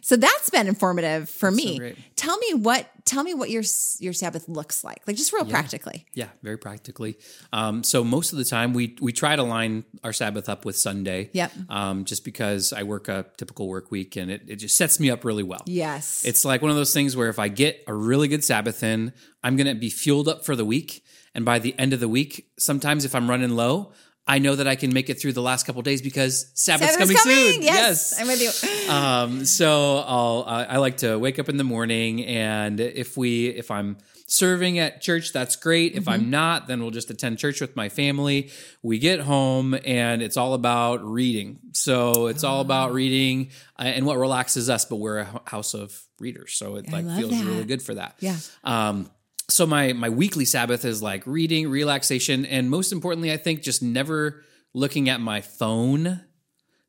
So 0.00 0.16
that's 0.16 0.50
been 0.50 0.66
informative 0.66 1.28
for 1.28 1.50
so 1.50 1.56
me. 1.56 1.78
great. 1.78 1.98
tell 2.16 2.36
me 2.38 2.54
what 2.54 2.88
tell 3.04 3.22
me 3.24 3.34
what 3.34 3.50
your 3.50 3.62
your 3.98 4.12
Sabbath 4.12 4.48
looks 4.48 4.84
like. 4.84 5.02
Like 5.06 5.16
just 5.16 5.32
real 5.32 5.44
practically. 5.44 6.06
Yeah, 6.14 6.28
very 6.42 6.58
practically. 6.58 7.16
Um, 7.52 7.82
so 7.82 8.04
most 8.04 8.32
of 8.32 8.38
the 8.38 8.44
time, 8.44 8.72
we 8.72 8.96
we 9.00 9.12
try 9.12 9.36
to 9.36 9.42
line 9.42 9.84
our 10.02 10.12
Sabbath 10.12 10.48
up 10.48 10.64
with 10.64 10.76
Sunday. 10.76 11.30
Yep. 11.32 11.52
Um, 11.68 12.04
just 12.04 12.24
because 12.24 12.72
I 12.72 12.82
work 12.82 13.08
a 13.08 13.26
typical 13.36 13.68
work 13.68 13.90
week, 13.90 14.16
and 14.16 14.30
it, 14.30 14.42
it 14.48 14.56
just 14.56 14.76
sets 14.76 14.98
me 14.98 15.10
up 15.10 15.24
really 15.24 15.42
well. 15.42 15.62
Yes. 15.66 16.24
It's 16.24 16.44
like 16.44 16.62
one 16.62 16.70
of 16.70 16.76
those 16.76 16.92
things 16.92 17.16
where 17.16 17.28
if 17.28 17.38
I 17.38 17.48
get 17.48 17.82
a 17.86 17.94
really 17.94 18.28
good 18.28 18.44
Sabbath 18.44 18.82
in, 18.82 19.12
I'm 19.42 19.56
going 19.56 19.66
to 19.66 19.74
be 19.74 19.90
fueled 19.90 20.28
up 20.28 20.44
for 20.44 20.56
the 20.56 20.64
week. 20.64 21.04
And 21.34 21.44
by 21.44 21.58
the 21.58 21.74
end 21.78 21.92
of 21.92 22.00
the 22.00 22.08
week, 22.08 22.50
sometimes 22.58 23.04
if 23.04 23.14
I'm 23.14 23.28
running 23.28 23.56
low, 23.56 23.92
I 24.26 24.38
know 24.38 24.54
that 24.54 24.68
I 24.68 24.76
can 24.76 24.92
make 24.94 25.10
it 25.10 25.20
through 25.20 25.32
the 25.32 25.42
last 25.42 25.66
couple 25.66 25.80
of 25.80 25.84
days 25.84 26.00
because 26.00 26.46
Sabbath's, 26.54 26.92
Sabbath's 26.94 27.22
coming, 27.22 27.52
soon. 27.54 27.62
Yes, 27.62 28.20
I'm 28.20 28.28
with 28.28 28.40
you. 28.40 28.68
Um, 28.92 29.44
so 29.44 29.98
I'll 30.06 30.44
I 30.46 30.64
I 30.64 30.76
like 30.76 30.98
to 30.98 31.18
wake 31.18 31.38
up 31.38 31.48
in 31.48 31.56
the 31.56 31.64
morning, 31.64 32.24
and 32.24 32.78
if 32.78 33.16
we 33.16 33.46
if 33.48 33.70
I'm 33.70 33.96
serving 34.28 34.78
at 34.78 35.00
church, 35.02 35.32
that's 35.32 35.56
great. 35.56 35.94
If 35.94 36.02
Mm-hmm. 36.04 36.10
I'm 36.10 36.30
not, 36.30 36.66
then 36.68 36.80
we'll 36.80 36.90
just 36.90 37.10
attend 37.10 37.38
church 37.38 37.60
with 37.60 37.74
my 37.76 37.88
family. 37.88 38.50
We 38.82 38.98
get 38.98 39.20
home, 39.20 39.76
and 39.84 40.22
it's 40.22 40.36
all 40.36 40.54
about 40.54 41.04
reading. 41.04 41.58
So 41.72 42.26
it's 42.26 42.44
all 42.44 42.58
Oh. 42.58 42.62
about 42.62 42.92
reading 42.92 43.50
uh, 43.78 43.82
and 43.84 44.06
what 44.06 44.18
relaxes 44.18 44.70
us. 44.70 44.84
But 44.84 44.96
we're 44.96 45.18
a 45.18 45.40
house 45.46 45.74
of 45.74 46.00
readers, 46.20 46.52
so 46.54 46.76
it 46.76 46.90
like 46.92 47.04
feels 47.16 47.30
that. 47.32 47.44
really 47.44 47.64
good 47.64 47.82
for 47.82 47.94
that. 47.94 48.14
Yeah. 48.20 48.36
Um, 48.62 49.10
so 49.48 49.66
my 49.66 49.92
my 49.92 50.08
weekly 50.08 50.44
Sabbath 50.44 50.84
is 50.84 51.02
like 51.02 51.26
reading, 51.26 51.68
relaxation, 51.68 52.44
and 52.46 52.70
most 52.70 52.92
importantly, 52.92 53.32
I 53.32 53.36
think 53.36 53.62
just 53.62 53.82
never 53.82 54.42
looking 54.74 55.08
at 55.08 55.20
my 55.20 55.40
phone, 55.40 56.22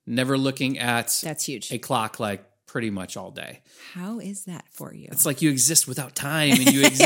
never 0.05 0.37
looking 0.37 0.77
at 0.79 1.19
That's 1.23 1.45
huge. 1.45 1.71
a 1.71 1.77
clock 1.77 2.19
like 2.19 2.45
pretty 2.65 2.89
much 2.89 3.17
all 3.17 3.31
day. 3.31 3.61
How 3.93 4.19
is 4.19 4.45
that 4.45 4.65
for 4.71 4.93
you? 4.93 5.09
It's 5.11 5.25
like 5.25 5.41
you 5.41 5.49
exist 5.51 5.87
without 5.87 6.15
time 6.15 6.51
and 6.53 6.65
you 6.73 6.81
exist. 6.85 7.01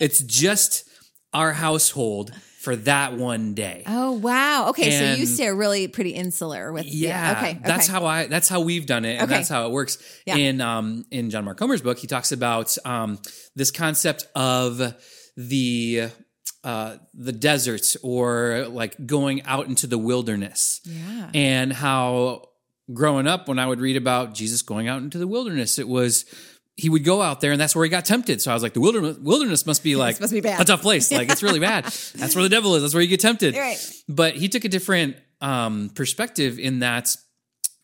Yeah. 0.00 0.04
It's 0.04 0.20
just 0.20 0.88
our 1.36 1.52
household 1.52 2.32
for 2.60 2.74
that 2.74 3.12
one 3.16 3.54
day. 3.54 3.84
Oh 3.86 4.12
wow. 4.12 4.70
Okay, 4.70 4.90
so 4.98 5.20
you 5.20 5.26
stay 5.26 5.48
really 5.50 5.86
pretty 5.86 6.10
insular 6.10 6.72
with 6.72 6.86
Yeah, 6.86 7.34
Okay. 7.38 7.60
that's 7.64 7.86
how 7.86 8.04
I. 8.06 8.26
That's 8.26 8.48
how 8.48 8.60
we've 8.60 8.86
done 8.86 9.04
it, 9.04 9.14
and 9.14 9.22
Okay. 9.24 9.34
that's 9.34 9.48
how 9.48 9.66
it 9.66 9.70
works. 9.72 9.98
Yeah. 10.26 10.36
In 10.36 10.60
um 10.60 11.04
in 11.12 11.30
John 11.30 11.44
Mark 11.44 11.58
Comer's 11.58 11.82
book, 11.82 11.98
he 11.98 12.06
talks 12.08 12.32
about 12.32 12.76
um 12.84 13.18
this 13.54 13.70
concept 13.70 14.26
of 14.34 14.94
the 15.36 16.08
uh 16.64 16.96
the 17.14 17.32
deserts 17.32 17.96
or 18.02 18.66
like 18.68 19.06
going 19.06 19.42
out 19.42 19.66
into 19.68 19.86
the 19.86 19.98
wilderness, 19.98 20.80
Yeah. 20.84 21.30
and 21.34 21.72
how 21.72 22.48
growing 22.92 23.26
up 23.28 23.46
when 23.48 23.58
I 23.60 23.66
would 23.66 23.80
read 23.80 23.96
about 23.96 24.34
Jesus 24.34 24.62
going 24.62 24.88
out 24.88 25.02
into 25.02 25.18
the 25.18 25.26
wilderness, 25.28 25.78
it 25.78 25.86
was. 25.88 26.24
He 26.76 26.90
would 26.90 27.04
go 27.04 27.22
out 27.22 27.40
there, 27.40 27.52
and 27.52 27.60
that's 27.60 27.74
where 27.74 27.84
he 27.84 27.88
got 27.88 28.04
tempted. 28.04 28.42
So 28.42 28.50
I 28.50 28.54
was 28.54 28.62
like, 28.62 28.74
"The 28.74 28.80
wilderness, 28.80 29.16
wilderness 29.18 29.64
must 29.66 29.82
be 29.82 29.96
like 30.04 30.20
must 30.20 30.32
be 30.32 30.40
bad. 30.40 30.60
a 30.60 30.64
tough 30.64 30.82
place. 30.82 31.10
Like 31.10 31.30
it's 31.30 31.42
really 31.42 31.60
bad. 31.60 31.84
That's 32.16 32.34
where 32.34 32.42
the 32.42 32.50
devil 32.50 32.74
is. 32.74 32.82
That's 32.82 32.94
where 32.94 33.02
you 33.02 33.08
get 33.08 33.20
tempted." 33.20 33.56
Right. 33.56 33.78
But 34.08 34.36
he 34.36 34.48
took 34.48 34.64
a 34.64 34.68
different 34.68 35.16
um, 35.40 35.90
perspective 35.94 36.58
in 36.58 36.80
that 36.80 37.16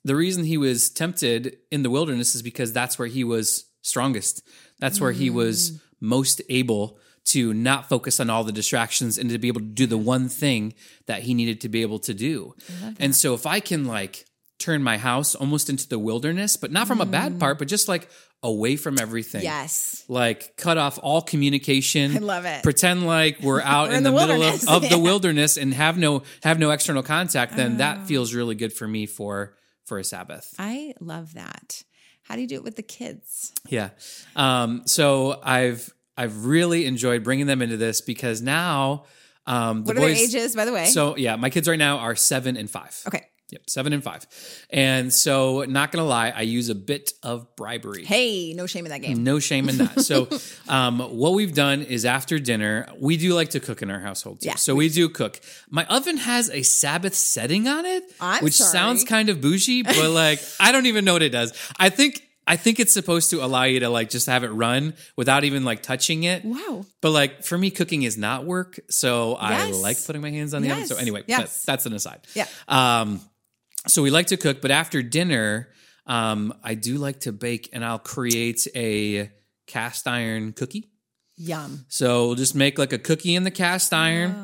the 0.04 0.16
reason 0.16 0.44
he 0.44 0.56
was 0.56 0.90
tempted 0.90 1.58
in 1.70 1.82
the 1.82 1.90
wilderness 1.90 2.34
is 2.34 2.42
because 2.42 2.72
that's 2.72 2.98
where 2.98 3.08
he 3.08 3.24
was 3.24 3.66
strongest. 3.82 4.42
That's 4.80 5.00
where 5.00 5.12
he 5.12 5.30
was 5.30 5.80
most 6.00 6.42
able 6.48 6.98
to 7.24 7.54
not 7.54 7.88
focus 7.88 8.18
on 8.18 8.28
all 8.28 8.42
the 8.42 8.52
distractions 8.52 9.16
and 9.16 9.30
to 9.30 9.38
be 9.38 9.46
able 9.46 9.60
to 9.60 9.66
do 9.66 9.86
the 9.86 9.98
one 9.98 10.28
thing 10.28 10.74
that 11.06 11.22
he 11.22 11.34
needed 11.34 11.60
to 11.60 11.68
be 11.68 11.82
able 11.82 12.00
to 12.00 12.14
do. 12.14 12.54
And 12.98 13.14
so 13.14 13.32
if 13.34 13.46
I 13.46 13.60
can 13.60 13.84
like 13.84 14.26
turn 14.58 14.82
my 14.82 14.98
house 14.98 15.36
almost 15.36 15.70
into 15.70 15.88
the 15.88 16.00
wilderness, 16.00 16.56
but 16.56 16.72
not 16.72 16.88
from 16.88 17.00
a 17.00 17.06
bad 17.06 17.38
part, 17.38 17.58
but 17.58 17.68
just 17.68 17.88
like 17.88 18.08
away 18.42 18.76
from 18.76 18.98
everything 18.98 19.42
Yes. 19.42 20.04
like 20.08 20.56
cut 20.56 20.76
off 20.76 20.98
all 21.02 21.22
communication. 21.22 22.16
I 22.16 22.20
love 22.20 22.44
it. 22.44 22.62
Pretend 22.62 23.06
like 23.06 23.40
we're 23.40 23.60
out 23.76 23.90
We're 23.90 23.94
in, 23.96 24.02
the, 24.02 24.10
middle 24.10 24.28
wilderness. 24.38 24.68
of, 24.68 24.82
of 24.84 24.90
the 24.90 24.98
wilderness 25.08 25.56
and 25.56 25.72
have 25.74 25.96
no 25.96 26.22
have 26.42 26.58
no 26.58 26.70
external 26.70 27.02
contact. 27.02 27.56
Then 27.56 27.74
Oh. 27.74 27.78
that 27.78 28.06
feels 28.06 28.34
really 28.34 28.54
good 28.54 28.72
for 28.72 28.88
me 28.88 29.06
for 29.06 29.54
for 29.84 29.98
a 29.98 30.04
Sabbath. 30.04 30.54
I 30.58 30.94
love 31.00 31.34
that. 31.34 31.82
How 32.22 32.34
do 32.36 32.40
you 32.40 32.46
do 32.48 32.54
it 32.56 32.64
with 32.64 32.76
the 32.76 32.82
kids? 32.82 33.52
Yeah. 33.68 33.90
Um, 34.36 34.82
so 34.86 35.40
I've 35.42 35.92
I've 36.16 36.44
really 36.46 36.86
enjoyed 36.86 37.22
bringing 37.24 37.46
them 37.46 37.62
into 37.62 37.76
this 37.76 38.00
because 38.00 38.42
now 38.42 39.04
um, 39.46 39.82
the 39.84 39.88
What 39.88 39.96
are 39.96 40.00
their 40.00 40.08
boys. 40.10 40.34
ages, 40.34 40.54
by 40.56 40.64
the 40.64 40.72
way? 40.72 40.86
So 40.86 41.16
yeah, 41.16 41.36
my 41.36 41.50
kids 41.50 41.68
right 41.68 41.78
now 41.78 41.98
are 41.98 42.14
seven 42.16 42.56
and 42.56 42.70
five. 42.70 42.96
okay. 43.06 43.26
Yep, 43.52 43.68
seven 43.68 43.92
and 43.92 44.02
five. 44.02 44.26
And 44.70 45.12
so, 45.12 45.64
not 45.68 45.92
gonna 45.92 46.06
lie, 46.06 46.30
I 46.34 46.40
use 46.40 46.70
a 46.70 46.74
bit 46.74 47.12
of 47.22 47.54
bribery. 47.54 48.02
Hey, 48.04 48.54
no 48.54 48.66
shame 48.66 48.86
in 48.86 48.90
that 48.90 49.02
game. 49.02 49.22
No 49.22 49.38
shame 49.38 49.68
in 49.68 49.76
that. 49.76 50.00
So, 50.00 50.26
um, 50.68 51.00
what 51.00 51.34
we've 51.34 51.54
done 51.54 51.82
is 51.82 52.06
after 52.06 52.38
dinner, 52.38 52.88
we 52.98 53.18
do 53.18 53.34
like 53.34 53.50
to 53.50 53.60
cook 53.60 53.82
in 53.82 53.90
our 53.90 54.00
household 54.00 54.40
too. 54.40 54.48
Yeah, 54.48 54.54
so 54.54 54.74
we 54.74 54.88
do 54.88 55.08
cook. 55.10 55.38
My 55.68 55.84
oven 55.84 56.16
has 56.16 56.48
a 56.48 56.62
Sabbath 56.62 57.14
setting 57.14 57.68
on 57.68 57.84
it, 57.84 58.04
I'm 58.20 58.42
which 58.42 58.54
sorry. 58.54 58.70
sounds 58.70 59.04
kind 59.04 59.28
of 59.28 59.42
bougie, 59.42 59.82
but 59.82 59.96
like 60.10 60.40
I 60.58 60.72
don't 60.72 60.86
even 60.86 61.04
know 61.04 61.12
what 61.12 61.22
it 61.22 61.30
does. 61.30 61.52
I 61.78 61.90
think 61.90 62.26
I 62.44 62.56
think 62.56 62.80
it's 62.80 62.92
supposed 62.92 63.30
to 63.30 63.44
allow 63.44 63.62
you 63.64 63.80
to 63.80 63.88
like 63.88 64.10
just 64.10 64.26
have 64.26 64.42
it 64.42 64.48
run 64.48 64.94
without 65.14 65.44
even 65.44 65.64
like 65.64 65.82
touching 65.82 66.24
it. 66.24 66.44
Wow. 66.44 66.84
But 67.00 67.10
like 67.10 67.44
for 67.44 67.56
me, 67.56 67.70
cooking 67.70 68.02
is 68.02 68.18
not 68.18 68.44
work, 68.44 68.80
so 68.90 69.34
I 69.34 69.70
like 69.70 70.04
putting 70.04 70.22
my 70.22 70.30
hands 70.30 70.52
on 70.52 70.62
the 70.62 70.72
oven. 70.72 70.86
So 70.86 70.96
anyway, 70.96 71.22
Yes. 71.28 71.60
that, 71.64 71.72
that's 71.72 71.86
an 71.86 71.92
aside. 71.92 72.20
Yeah. 72.34 72.46
Um, 72.66 73.20
so 73.86 74.02
we 74.02 74.10
like 74.10 74.28
to 74.28 74.36
cook, 74.36 74.60
but 74.60 74.70
after 74.70 75.02
dinner, 75.02 75.68
um, 76.06 76.52
I 76.62 76.74
do 76.74 76.98
like 76.98 77.20
to 77.20 77.32
bake, 77.32 77.70
and 77.72 77.84
I'll 77.84 77.98
create 77.98 78.66
a 78.74 79.30
cast 79.66 80.06
iron 80.06 80.52
cookie. 80.52 80.90
Yum. 81.36 81.84
So 81.88 82.26
we'll 82.26 82.34
just 82.36 82.54
make 82.54 82.78
like 82.78 82.92
a 82.92 82.98
cookie 82.98 83.34
in 83.34 83.44
the 83.44 83.50
cast 83.50 83.92
iron 83.92 84.34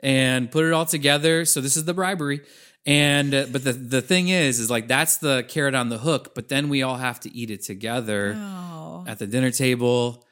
and 0.00 0.50
put 0.50 0.64
it 0.64 0.72
all 0.72 0.86
together. 0.86 1.44
So 1.44 1.60
this 1.60 1.76
is 1.76 1.84
the 1.84 1.94
bribery. 1.94 2.40
And 2.86 3.34
uh, 3.34 3.46
but 3.50 3.64
the 3.64 3.72
the 3.72 4.02
thing 4.02 4.28
is, 4.28 4.60
is 4.60 4.70
like 4.70 4.86
that's 4.88 5.16
the 5.16 5.44
carrot 5.48 5.74
on 5.74 5.88
the 5.88 5.98
hook. 5.98 6.34
But 6.34 6.48
then 6.50 6.68
we 6.68 6.82
all 6.82 6.96
have 6.96 7.18
to 7.20 7.34
eat 7.34 7.50
it 7.50 7.62
together 7.62 8.34
Oh. 8.36 9.04
at 9.08 9.18
the 9.18 9.26
dinner 9.26 9.50
table, 9.50 10.23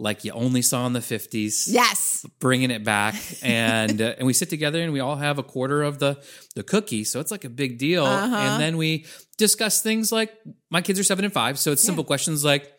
like 0.00 0.24
you 0.24 0.32
only 0.32 0.62
saw 0.62 0.86
in 0.86 0.92
the 0.94 1.00
fifties 1.02 1.68
Yes. 1.70 2.24
bringing 2.40 2.70
it 2.70 2.82
back 2.84 3.14
and 3.42 4.00
uh, 4.00 4.14
and 4.18 4.26
we 4.26 4.32
sit 4.32 4.48
together 4.50 4.80
and 4.82 4.92
we 4.92 5.00
all 5.00 5.16
have 5.16 5.38
a 5.38 5.42
quarter 5.42 5.82
of 5.82 5.98
the 5.98 6.12
the 6.54 6.62
cookie 6.62 7.04
so 7.04 7.20
it's 7.20 7.30
like 7.30 7.44
a 7.44 7.50
big 7.50 7.76
deal 7.78 8.04
Uh-huh. 8.06 8.34
and 8.36 8.60
then 8.62 8.76
we 8.78 9.04
discuss 9.36 9.82
things 9.82 10.10
like 10.10 10.32
my 10.70 10.80
kids 10.80 10.98
are 10.98 11.04
7 11.04 11.24
and 11.24 11.34
5 11.34 11.58
so 11.58 11.72
it's 11.72 11.82
simple 11.82 12.04
questions 12.04 12.44
like 12.44 12.72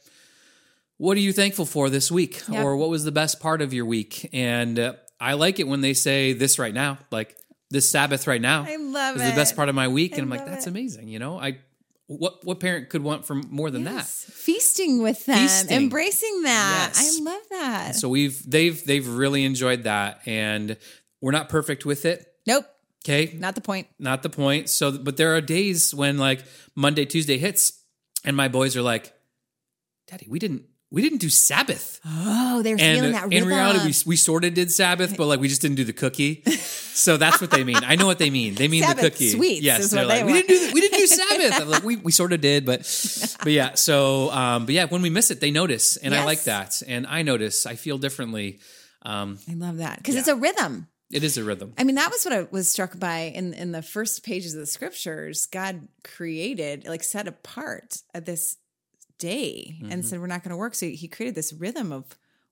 what 0.97 1.15
are 1.17 1.21
you 1.21 1.33
thankful 1.33 1.65
for 1.65 1.89
this 1.89 2.11
week 2.11 2.41
Yeah. 2.49 2.63
or 2.63 2.75
what 2.75 2.89
was 2.89 3.03
the 3.03 3.11
best 3.11 3.39
part 3.39 3.61
of 3.61 3.73
your 3.73 3.85
week 3.85 4.29
and 4.33 4.77
uh, 4.79 4.93
I 5.19 5.33
like 5.33 5.59
it 5.59 5.67
when 5.67 5.81
they 5.81 5.93
say 5.93 6.33
this 6.33 6.57
right 6.59 6.73
now 6.73 6.97
like 7.11 7.35
this 7.69 7.89
Sabbath 7.89 8.27
right 8.27 8.41
now 8.41 8.65
I 8.67 8.75
love 8.77 9.15
is 9.17 9.21
it. 9.21 9.25
the 9.29 9.35
best 9.35 9.55
part 9.55 9.69
of 9.69 9.75
my 9.75 9.87
week 9.87 10.13
I 10.13 10.15
and 10.17 10.23
I'm 10.23 10.29
like 10.29 10.45
that's 10.45 10.65
it. 10.65 10.69
amazing 10.71 11.07
you 11.07 11.19
know 11.19 11.39
I 11.39 11.59
what 12.19 12.43
what 12.45 12.59
parent 12.59 12.89
could 12.89 13.03
want 13.03 13.25
from 13.25 13.43
more 13.49 13.71
than 13.71 13.83
that 13.85 14.05
Feasting 14.05 15.01
with 15.01 15.25
them, 15.25 15.37
Feasting. 15.37 15.77
embracing 15.77 16.41
that. 16.43 16.91
Yes. 16.95 17.19
I 17.19 17.23
love 17.23 17.41
that. 17.51 17.95
so 17.95 18.09
we've 18.09 18.41
they've 18.49 18.83
they've 18.85 19.07
really 19.07 19.43
enjoyed 19.45 19.83
that 19.83 20.21
and 20.25 20.77
we're 21.21 21.31
not 21.31 21.47
perfect 21.49 21.85
with 21.85 22.05
it 22.05 22.25
nope, 22.47 22.65
okay 23.05 23.35
not 23.37 23.55
the 23.55 23.61
point. 23.61 23.87
not 23.99 24.23
the 24.23 24.29
point 24.29 24.69
so 24.69 24.97
but 24.97 25.15
there 25.17 25.35
are 25.35 25.41
days 25.41 25.93
when 25.93 26.17
like 26.17 26.43
monday 26.75 27.05
tuesday 27.05 27.37
hits 27.37 27.83
and 28.25 28.35
my 28.35 28.47
boys 28.47 28.75
are 28.75 28.81
like 28.81 29.13
daddy 30.07 30.27
we 30.29 30.39
didn't 30.39 30.63
we 30.91 31.01
didn't 31.01 31.19
do 31.19 31.29
sabbath. 31.29 31.99
Oh, 32.05 32.61
they're 32.63 32.75
and 32.79 32.97
feeling 32.97 33.11
that 33.13 33.23
rhythm. 33.23 33.43
in 33.43 33.45
reality 33.47 33.85
we, 33.85 33.93
we 34.05 34.15
sort 34.17 34.43
of 34.43 34.53
did 34.53 34.71
sabbath 34.71 35.15
but 35.17 35.25
like 35.27 35.39
we 35.39 35.47
just 35.47 35.61
didn't 35.61 35.77
do 35.77 35.83
the 35.85 35.93
cookie. 35.93 36.43
So 36.93 37.15
that's 37.15 37.39
what 37.39 37.51
they 37.51 37.63
mean. 37.63 37.77
I 37.77 37.95
know 37.95 38.05
what 38.05 38.19
they 38.19 38.29
mean. 38.29 38.53
They 38.53 38.67
mean 38.67 38.83
Sabbath 38.83 39.01
the 39.01 39.09
cookie. 39.11 39.29
sweets 39.29 39.61
yes 39.61 39.89
they're 39.91 40.05
like 40.05 40.25
they 40.25 40.25
we 40.25 40.33
didn't 40.33 40.49
do 40.49 40.67
the, 40.67 40.73
we 40.73 40.81
didn't 40.81 40.97
do 40.99 41.07
sabbath. 41.07 41.65
Like 41.67 41.83
we, 41.83 41.95
we 41.95 42.11
sort 42.11 42.33
of 42.33 42.41
did 42.41 42.65
but 42.65 42.79
but 43.43 43.51
yeah 43.53 43.73
so 43.75 44.29
um 44.31 44.65
but 44.65 44.75
yeah 44.75 44.85
when 44.85 45.01
we 45.01 45.09
miss 45.09 45.31
it 45.31 45.39
they 45.39 45.51
notice 45.51 45.95
and 45.95 46.13
i 46.13 46.25
like 46.25 46.43
that 46.43 46.81
and 46.85 47.07
i 47.07 47.21
notice 47.21 47.65
i 47.65 47.75
feel 47.75 47.97
differently 47.97 48.59
um 49.03 49.39
I 49.49 49.53
love 49.53 49.77
that 49.77 49.97
because 49.99 50.15
Yeah. 50.15 50.19
it's 50.19 50.27
a 50.27 50.35
rhythm. 50.35 50.87
it 51.11 51.23
is 51.23 51.37
a 51.37 51.43
rhythm. 51.45 51.73
I 51.77 51.85
mean, 51.85 51.95
that 51.95 52.11
was 52.11 52.23
what 52.25 52.33
I 52.33 52.47
was 52.51 52.69
struck 52.69 52.99
by 52.99 53.31
in 53.33 53.53
in 53.53 53.71
the 53.71 53.81
first 53.81 54.23
pages 54.23 54.53
of 54.53 54.59
the 54.59 54.67
scriptures. 54.67 55.47
God 55.47 55.87
created, 56.03 56.85
like, 56.87 57.03
set 57.03 57.27
apart 57.27 57.97
uh, 58.13 58.19
this 58.19 58.57
day 59.29 59.75
Mm-hmm. 59.77 59.91
and 59.91 60.05
said, 60.05 60.19
"We're 60.19 60.27
not 60.35 60.43
going 60.43 60.51
to 60.57 60.57
work." 60.65 60.75
So 60.75 60.85
He 60.87 61.07
created 61.07 61.35
this 61.35 61.51
rhythm 61.53 61.91
of 61.91 62.03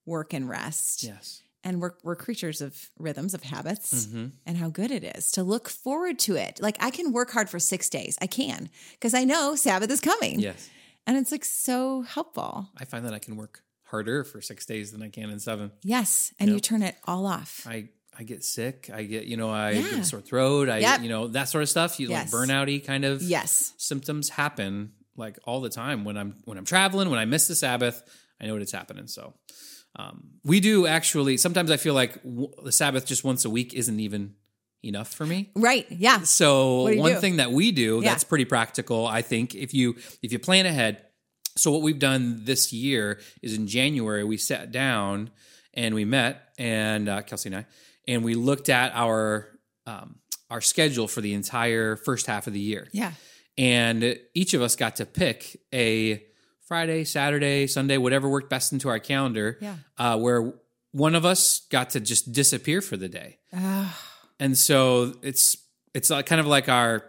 work 0.06 0.34
and 0.34 0.48
rest. 0.50 1.04
yes 1.04 1.42
And 1.64 1.82
we're 1.82 1.96
we're 2.06 2.16
creatures 2.26 2.60
of 2.62 2.74
rhythms, 2.98 3.34
of 3.34 3.42
habits, 3.44 3.90
Mm-hmm. 3.94 4.28
and 4.48 4.58
how 4.58 4.70
good 4.80 4.92
it 4.92 5.04
is 5.16 5.32
to 5.36 5.42
look 5.44 5.66
forward 5.70 6.18
to 6.28 6.34
it. 6.46 6.54
Like 6.68 6.78
I 6.88 6.90
can 6.98 7.12
work 7.12 7.30
hard 7.32 7.50
for 7.50 7.60
six 7.60 7.90
days. 7.90 8.14
I 8.26 8.28
can 8.28 8.70
because 8.96 9.14
I 9.22 9.24
know 9.32 9.56
Sabbath 9.56 9.92
is 9.92 10.02
coming. 10.12 10.40
yes 10.50 10.70
and 11.08 11.18
it's 11.18 11.32
like 11.36 11.46
so 11.46 12.02
helpful. 12.16 12.52
i 12.82 12.86
find 12.86 13.04
that 13.06 13.14
i 13.20 13.20
can 13.26 13.36
work 13.44 13.56
harder 13.92 14.24
for 14.32 14.40
six 14.52 14.60
days 14.72 14.92
than 14.92 15.02
i 15.02 15.10
can 15.18 15.28
in 15.34 15.40
seven 15.40 15.72
Yes, 15.96 16.34
and 16.40 16.50
you 16.54 16.60
turn 16.60 16.82
it 16.90 16.96
all 17.12 17.26
off. 17.38 17.66
I 17.76 17.90
I 18.20 18.24
get 18.32 18.42
sick. 18.44 18.78
I 19.00 19.02
get 19.14 19.24
you 19.32 19.38
know 19.42 19.50
I 19.50 19.72
Yeah. 19.72 19.90
get 19.90 20.00
a 20.06 20.10
sore 20.12 20.22
throat. 20.30 20.66
I 20.70 20.80
Yep. 20.88 20.98
you 21.04 21.10
know 21.14 21.24
that 21.38 21.48
sort 21.54 21.64
of 21.66 21.70
stuff. 21.76 21.92
You 22.02 22.08
Yes. 22.10 22.20
like 22.22 22.30
burnouty 22.36 22.78
kind 22.92 23.04
of 23.12 23.16
Yes. 23.24 23.74
symptoms 23.78 24.26
happen 24.42 24.74
like 25.20 25.38
all 25.44 25.62
the 25.62 25.70
time 25.70 26.04
when 26.06 26.18
I'm 26.18 26.36
when 26.46 26.58
I'm 26.58 26.66
traveling 26.66 27.10
when 27.12 27.20
I 27.20 27.26
miss 27.26 27.48
the 27.48 27.56
Sabbath. 27.56 28.02
I 28.42 28.48
know 28.48 28.56
it's 28.56 28.72
happening. 28.72 29.08
So 29.08 29.34
um, 29.96 30.30
we 30.44 30.60
do 30.60 30.88
actually. 30.88 31.38
Sometimes 31.38 31.70
I 31.72 31.78
feel 31.78 31.94
like 31.94 32.22
w- 32.24 32.52
the 32.64 32.72
Sabbath 32.72 33.06
just 33.06 33.24
once 33.24 33.46
a 33.46 33.50
week 33.50 33.74
isn't 33.74 34.00
even 34.00 34.36
enough 34.84 35.12
for 35.14 35.26
me. 35.26 35.52
Right. 35.56 35.86
Yeah. 35.92 36.22
So 36.22 36.84
What 36.84 36.90
do 36.92 36.96
you 36.96 37.02
one 37.02 37.12
do? 37.14 37.20
thing 37.20 37.36
that 37.38 37.52
we 37.52 37.72
do 37.72 38.00
Yeah. 38.02 38.12
that's 38.12 38.24
pretty 38.24 38.46
practical, 38.46 39.06
I 39.06 39.22
think, 39.22 39.54
if 39.56 39.74
you 39.74 39.96
if 40.24 40.32
you 40.32 40.40
plan 40.40 40.66
ahead. 40.66 41.04
So 41.58 41.72
what 41.72 41.82
we've 41.82 42.00
done 42.00 42.46
this 42.46 42.72
year 42.72 43.20
is 43.42 43.54
in 43.58 43.68
January 43.68 44.24
we 44.24 44.38
sat 44.38 44.72
down 44.72 45.32
and 45.74 45.94
we 45.94 46.06
met 46.06 46.42
and 46.58 47.10
uh, 47.10 47.22
Kelsey 47.24 47.50
and 47.50 47.58
I 47.58 47.66
and 48.08 48.24
we 48.24 48.36
looked 48.36 48.70
at 48.70 48.94
our 48.96 49.50
um, 49.86 50.16
our 50.50 50.62
schedule 50.62 51.08
for 51.10 51.20
the 51.20 51.34
entire 51.34 51.98
first 51.98 52.26
half 52.28 52.48
of 52.48 52.54
the 52.54 52.60
year 52.62 52.88
Yeah. 52.94 53.12
And 53.60 54.18
each 54.34 54.54
of 54.54 54.62
us 54.62 54.76
got 54.76 54.96
to 54.96 55.06
pick 55.06 55.60
a 55.74 56.24
Friday, 56.68 57.04
Saturday, 57.04 57.68
Sunday, 57.68 57.98
whatever 57.98 58.30
worked 58.30 58.50
best 58.50 58.72
into 58.74 58.88
our 58.90 59.00
calendar. 59.00 59.58
Yeah. 59.60 59.76
Uh, 59.98 60.18
where 60.18 60.54
one 60.92 61.14
of 61.16 61.26
us 61.26 61.68
got 61.70 61.92
to 61.92 62.00
just 62.00 62.32
disappear 62.32 62.82
for 62.82 62.96
the 62.98 63.10
day, 63.10 63.38
and 64.40 64.58
so 64.58 65.14
it's 65.22 65.58
it's 65.94 66.10
kind 66.10 66.40
of 66.40 66.48
like 66.48 66.70
our 66.70 67.04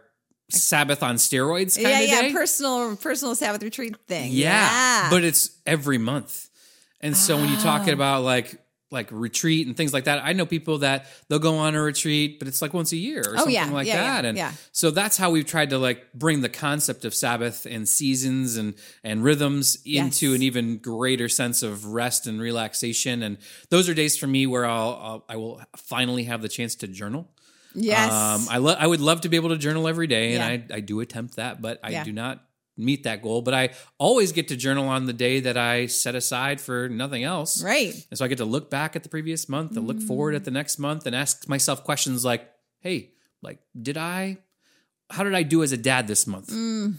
Sabbath 0.51 1.03
on 1.03 1.15
steroids 1.17 1.77
kind 1.77 1.89
yeah, 1.89 2.01
of 2.01 2.09
yeah, 2.09 2.23
day. 2.23 2.33
personal 2.33 2.97
personal 2.97 3.35
Sabbath 3.37 3.63
retreat 3.63 3.95
thing. 4.09 4.33
yeah, 4.33 5.09
but 5.11 5.23
it's 5.25 5.51
every 5.65 5.99
month, 5.99 6.49
and 7.01 7.17
so 7.17 7.37
when 7.37 7.49
you're 7.49 7.61
talking 7.61 7.91
Ah. 7.91 7.95
about 7.95 8.25
like 8.25 8.61
like 8.93 9.09
retreat 9.13 9.67
and 9.69 9.77
things 9.77 9.93
like 9.93 10.05
that, 10.05 10.21
I 10.25 10.33
know 10.33 10.45
people 10.47 10.79
that 10.79 11.07
they'll 11.29 11.39
go 11.39 11.59
on 11.59 11.75
a 11.77 11.81
retreat, 11.83 12.39
but 12.41 12.49
it's 12.49 12.61
like 12.61 12.75
once 12.75 12.91
a 12.93 12.97
year 12.97 13.21
or 13.21 13.35
Oh, 13.35 13.37
something 13.37 13.55
yeah, 13.55 13.71
like 13.71 13.87
yeah, 13.87 13.95
yeah, 13.95 14.03
that, 14.15 14.25
and 14.25 14.37
yeah. 14.37 14.53
so 14.73 14.91
that's 14.91 15.17
how 15.17 15.31
we've 15.31 15.47
tried 15.47 15.71
to 15.71 15.79
like 15.79 16.13
bring 16.13 16.41
the 16.41 16.49
concept 16.49 17.05
of 17.05 17.15
Sabbath 17.15 17.67
and 17.67 17.89
seasons 17.89 18.57
and 18.57 18.75
and 19.05 19.23
rhythms 19.23 19.77
into 19.85 20.31
Yes. 20.31 20.37
an 20.37 20.43
even 20.43 20.79
greater 20.79 21.29
sense 21.29 21.63
of 21.63 21.87
rest 21.87 22.27
and 22.27 22.41
relaxation. 22.41 23.23
And 23.23 23.39
those 23.69 23.89
are 23.89 23.95
days 23.95 24.17
for 24.19 24.27
me 24.27 24.47
where 24.47 24.67
I'll, 24.67 24.99
I'll 25.03 25.25
I 25.29 25.37
will 25.37 25.63
finally 25.77 26.25
have 26.25 26.43
the 26.43 26.49
chance 26.49 26.75
to 26.77 26.89
journal. 26.89 27.29
yes, 27.75 28.11
Um, 28.13 28.47
I 28.51 28.59
lo- 28.59 28.77
I 28.77 28.87
would 28.87 29.01
love 29.01 29.21
to 29.21 29.29
be 29.29 29.37
able 29.37 29.51
to 29.51 29.57
journal 29.59 29.87
every 29.87 30.09
day, 30.09 30.35
and 30.35 30.43
I 30.43 30.65
I 30.77 30.81
do 30.81 30.99
attempt 31.01 31.37
that, 31.37 31.63
but 31.63 31.79
I 31.85 31.91
Yeah. 31.91 32.03
do 32.05 32.13
not 32.13 32.43
meet 32.81 33.05
that 33.05 33.23
goal. 33.23 33.43
But 33.43 33.55
I 33.55 33.71
always 33.99 34.33
get 34.33 34.49
to 34.49 34.57
journal 34.57 34.89
on 34.89 35.07
the 35.07 35.13
day 35.13 35.41
that 35.41 35.57
I 35.57 35.87
set 35.87 36.15
aside 36.15 36.61
for 36.61 36.89
nothing 36.89 37.25
else. 37.25 37.63
right. 37.63 37.95
And 38.11 38.19
so 38.19 38.25
I 38.25 38.29
get 38.29 38.39
to 38.39 38.45
look 38.45 38.71
back 38.71 38.97
at 38.97 39.03
the 39.03 39.09
previous 39.09 39.49
month 39.49 39.77
and 39.77 39.87
look 39.87 40.01
forward 40.01 40.35
at 40.35 40.45
the 40.45 40.51
next 40.51 40.79
month 40.79 41.07
and 41.07 41.15
ask 41.15 41.49
myself 41.49 41.85
questions 41.85 42.25
like, 42.25 42.51
hey, 42.81 43.11
like, 43.43 43.59
did 43.81 43.97
I, 43.97 44.39
how 45.11 45.25
did 45.25 45.35
I 45.35 45.43
do 45.43 45.63
as 45.63 45.73
a 45.73 45.77
dad 45.77 46.07
this 46.07 46.27
month? 46.27 46.49
Mm. 46.49 46.95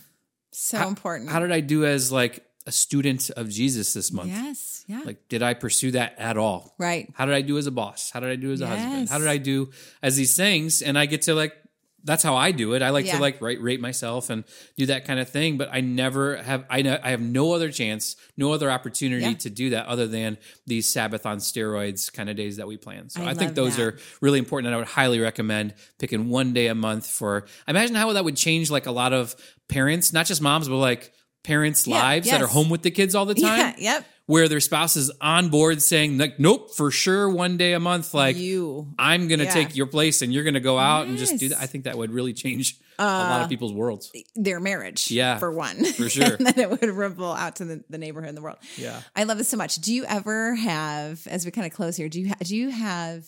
So 0.52 0.88
important. 0.88 1.30
How 1.30 1.40
did 1.40 1.52
I 1.52 1.62
do 1.62 1.86
as 1.86 2.12
like 2.12 2.46
a 2.68 2.72
student 2.72 3.30
of 3.32 3.50
Jesus 3.50 3.94
this 3.94 4.12
month? 4.12 4.30
yes. 4.30 4.84
Yeah. 4.88 5.04
Like, 5.06 5.30
did 5.30 5.42
I 5.42 5.54
pursue 5.54 5.92
that 5.92 6.16
at 6.18 6.38
all? 6.38 6.76
right. 6.78 7.10
How 7.14 7.26
did 7.26 7.36
I 7.36 7.42
do 7.42 7.58
as 7.58 7.66
a 7.68 7.72
boss? 7.72 8.12
How 8.12 8.20
did 8.20 8.30
I 8.30 8.36
do 8.36 8.52
as 8.52 8.60
a 8.60 8.68
husband? 8.68 9.08
How 9.10 9.20
did 9.20 9.28
I 9.28 9.38
do 9.38 9.70
as 10.04 10.18
these 10.18 10.36
things? 10.36 10.82
And 10.82 10.98
I 11.00 11.06
get 11.06 11.22
to 11.24 11.34
like, 11.34 11.54
that's 12.04 12.24
how 12.24 12.36
I 12.36 12.52
do 12.52 12.74
it. 12.74 12.82
I 12.82 12.90
like 12.90 13.06
Yeah. 13.06 13.16
to 13.16 13.22
like 13.22 13.42
rate, 13.42 13.62
rate 13.62 13.80
myself 13.80 14.30
and 14.30 14.44
do 14.78 14.88
that 14.88 15.06
kind 15.06 15.20
of 15.20 15.30
thing. 15.30 15.58
But 15.58 15.70
I 15.72 15.82
never 15.82 16.38
have, 16.38 16.66
I, 16.70 16.82
know, 16.82 17.00
I 17.04 17.12
have 17.12 17.22
no 17.22 17.54
other 17.54 17.72
chance, 17.72 18.16
no 18.38 18.52
other 18.54 18.72
opportunity 18.72 19.24
Yeah. 19.24 19.34
to 19.34 19.50
do 19.50 19.70
that 19.72 19.86
other 19.88 20.08
than 20.08 20.38
these 20.66 20.88
Sabbath 20.88 21.26
on 21.26 21.38
steroids 21.38 22.12
kind 22.12 22.30
of 22.30 22.36
days 22.36 22.58
that 22.58 22.68
we 22.68 22.78
plan. 22.78 23.10
So 23.10 23.22
I 23.22 23.30
I, 23.32 23.34
think 23.34 23.54
those 23.56 23.76
that. 23.78 23.84
are 23.84 23.98
really 24.20 24.40
important. 24.40 24.68
And 24.68 24.76
I 24.76 24.78
would 24.80 24.88
highly 24.88 25.20
recommend 25.20 25.74
picking 26.00 26.30
one 26.30 26.54
day 26.54 26.68
a 26.68 26.76
month 26.76 27.06
for, 27.08 27.46
I 27.68 27.72
imagine 27.72 27.96
how 27.96 28.12
that 28.14 28.24
would 28.26 28.36
change 28.38 28.72
like 28.72 28.86
a 28.88 28.92
lot 28.92 29.14
of 29.14 29.36
parents, 29.68 30.12
not 30.12 30.26
just 30.26 30.42
moms, 30.42 30.68
but 30.68 30.78
like 30.78 31.14
parents' 31.44 31.88
Yeah, 31.88 32.02
lives 32.02 32.30
that 32.30 32.42
are 32.42 32.48
home 32.48 32.70
with 32.70 32.82
the 32.84 32.92
kids 32.92 33.16
all 33.16 33.26
the 33.26 33.36
time 33.36 33.74
Yeah. 33.78 33.96
Yep. 33.96 34.06
where 34.28 34.48
their 34.48 34.60
spouse 34.60 34.96
is 34.96 35.12
on 35.20 35.50
board 35.50 35.82
saying 35.82 36.18
like 36.18 36.40
nope 36.40 36.74
for 36.76 36.92
sure 36.92 37.30
one 37.30 37.58
day 37.58 37.74
a 37.74 37.80
month 37.80 38.14
like 38.14 38.38
you. 38.38 38.94
i'm 39.00 39.28
gonna 39.28 39.46
Yeah. 39.46 39.54
take 39.54 39.76
your 39.76 39.88
place 39.88 40.22
and 40.22 40.32
you're 40.32 40.44
gonna 40.44 40.60
go 40.60 40.78
out 40.78 41.08
and 41.08 41.18
just 41.18 41.38
do 41.40 41.50
that 41.50 41.60
i 41.60 41.66
think 41.66 41.86
that 41.86 41.98
would 41.98 42.12
really 42.12 42.34
change 42.34 42.78
a 43.00 43.04
uh, 43.04 43.06
lot 43.08 43.42
of 43.42 43.50
people's 43.50 43.74
worlds 43.74 44.12
Their 44.36 44.60
marriage. 44.60 45.10
Yeah, 45.10 45.40
For 45.40 45.52
one. 45.52 45.84
for 45.84 46.08
sure. 46.16 46.36
and 46.36 46.46
then 46.46 46.60
it 46.60 46.70
would 46.70 46.84
ripple 46.84 47.34
out 47.34 47.56
to 47.56 47.66
the, 47.66 47.84
the 47.90 47.98
neighborhood 47.98 48.30
and 48.30 48.38
the 48.38 48.44
world. 48.44 48.58
yeah 48.78 49.02
I 49.16 49.24
love 49.24 49.40
this 49.40 49.50
so 49.50 49.58
much. 49.58 49.78
Do 49.78 49.92
you 49.92 50.06
ever 50.06 50.54
have, 50.54 51.26
as 51.26 51.44
we 51.44 51.50
kind 51.52 51.66
of 51.66 51.74
close 51.74 51.98
here, 51.98 52.08
do 52.10 52.22
you 52.22 52.28
ha- 52.30 52.36
do 52.44 52.56
you 52.56 52.70
have 52.70 53.26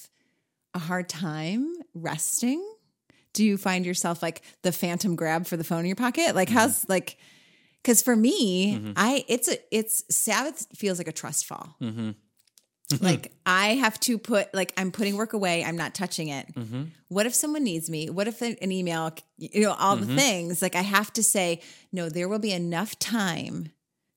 a 0.76 0.80
hard 0.80 1.10
time 1.10 1.74
resting? 1.96 2.64
Do 3.34 3.44
you 3.44 3.58
find 3.58 3.84
yourself 3.84 4.22
like 4.22 4.44
the 4.62 4.72
phantom 4.72 5.16
grab 5.16 5.48
for 5.48 5.58
the 5.58 5.64
phone 5.64 5.80
in 5.80 5.86
your 5.88 5.96
pocket? 5.96 6.36
Like 6.36 6.50
mm-hmm. 6.50 6.58
how's 6.58 6.88
like 6.88 7.18
because 7.84 8.02
for 8.02 8.16
me, 8.16 8.76
mm-hmm. 8.76 8.92
I 8.96 9.26
it's 9.28 9.50
a 9.50 9.58
it's 9.76 10.04
Sabbath 10.10 10.68
feels 10.76 10.98
like 10.98 11.08
a 11.08 11.12
trust 11.12 11.46
fall. 11.46 11.76
Mm-hmm. 11.82 12.12
like 13.02 13.32
I 13.46 13.76
have 13.76 14.00
to 14.02 14.18
put 14.18 14.54
like 14.54 14.74
I'm 14.78 14.92
putting 14.92 15.18
work 15.18 15.34
away. 15.34 15.64
I'm 15.64 15.76
not 15.76 15.94
touching 15.94 16.30
it. 16.30 16.54
Mm-hmm. 16.56 16.84
What 17.10 17.26
if 17.26 17.36
someone 17.36 17.64
needs 17.64 17.90
me? 17.90 18.10
What 18.10 18.28
if 18.28 18.42
an 18.42 18.56
an 18.62 18.72
email? 18.72 19.14
You 19.38 19.62
know 19.62 19.74
all 19.74 19.96
the 19.96 20.16
things. 20.16 20.62
Like 20.62 20.76
I 20.76 20.82
have 20.82 21.12
to 21.14 21.24
say 21.24 21.62
no. 21.92 22.10
There 22.10 22.30
will 22.30 22.40
be 22.40 22.54
enough 22.54 22.98
time 23.00 23.72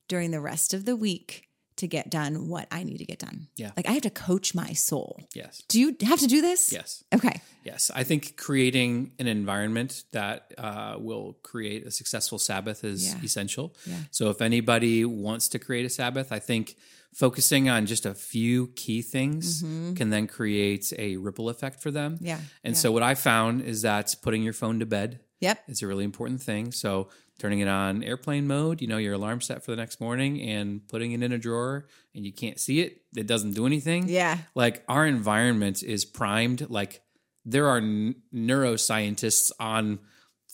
during 0.08 0.30
the 0.30 0.40
rest 0.40 0.72
of 0.72 0.84
the 0.84 0.94
week 0.94 1.45
to 1.76 1.86
get 1.86 2.10
done 2.10 2.48
what 2.48 2.66
I 2.70 2.82
need 2.84 2.98
to 2.98 3.04
get 3.04 3.18
done. 3.18 3.48
Yeah. 3.56 3.70
Like 3.76 3.86
I 3.86 3.92
have 3.92 4.02
to 4.02 4.10
coach 4.10 4.54
my 4.54 4.72
soul. 4.72 5.20
Yes. 5.34 5.62
Do 5.68 5.78
you 5.80 5.96
have 6.02 6.20
to 6.20 6.26
do 6.26 6.40
this? 6.40 6.72
Yes. 6.72 7.04
Okay. 7.14 7.40
Yes. 7.64 7.90
I 7.94 8.02
think 8.02 8.36
creating 8.36 9.12
an 9.18 9.26
environment 9.26 10.04
that 10.12 10.52
uh, 10.58 10.96
will 10.98 11.36
create 11.42 11.86
a 11.86 11.90
successful 11.90 12.38
Sabbath 12.38 12.82
is 12.84 13.06
Yeah. 13.06 13.20
essential. 13.22 13.74
Yeah. 13.86 13.96
So 14.10 14.30
if 14.30 14.40
anybody 14.40 15.04
wants 15.04 15.48
to 15.48 15.58
create 15.58 15.84
a 15.84 15.90
Sabbath, 15.90 16.32
I 16.32 16.38
think 16.38 16.76
focusing 17.14 17.68
on 17.68 17.86
just 17.86 18.04
a 18.06 18.14
few 18.14 18.68
key 18.76 19.00
things 19.02 19.62
can 19.96 20.10
then 20.10 20.26
create 20.26 20.92
a 20.98 21.16
ripple 21.16 21.48
effect 21.48 21.80
for 21.82 21.90
them. 21.90 22.16
Mm-hmm. 22.16 22.26
Yeah. 22.26 22.40
And 22.64 22.74
Yeah. 22.74 22.78
so 22.80 22.92
what 22.92 23.02
I 23.02 23.14
found 23.14 23.62
is 23.62 23.82
that 23.82 24.14
putting 24.22 24.42
your 24.42 24.52
phone 24.52 24.80
to 24.80 24.86
bed 24.86 25.20
Yep. 25.40 25.64
It's 25.68 25.82
a 25.82 25.86
really 25.86 26.04
important 26.04 26.40
thing. 26.42 26.72
So 26.72 27.08
turning 27.38 27.60
it 27.60 27.68
on 27.68 28.02
airplane 28.02 28.46
mode, 28.46 28.80
you 28.80 28.88
know, 28.88 28.96
your 28.96 29.14
alarm 29.14 29.40
set 29.42 29.62
for 29.64 29.70
the 29.70 29.76
next 29.76 30.00
morning 30.00 30.40
and 30.40 30.86
putting 30.88 31.12
it 31.12 31.22
in 31.22 31.32
a 31.32 31.38
drawer 31.38 31.86
and 32.14 32.24
you 32.24 32.32
can't 32.32 32.58
see 32.58 32.80
it, 32.80 33.02
it 33.14 33.26
doesn't 33.26 33.52
do 33.52 33.66
anything. 33.66 34.08
Yeah. 34.08 34.38
Like 34.54 34.82
our 34.88 35.06
environment 35.06 35.82
is 35.82 36.04
primed. 36.06 36.70
Like 36.70 37.02
there 37.44 37.68
are 37.68 37.76
n- 37.78 38.14
neuroscientists 38.34 39.50
on 39.60 39.98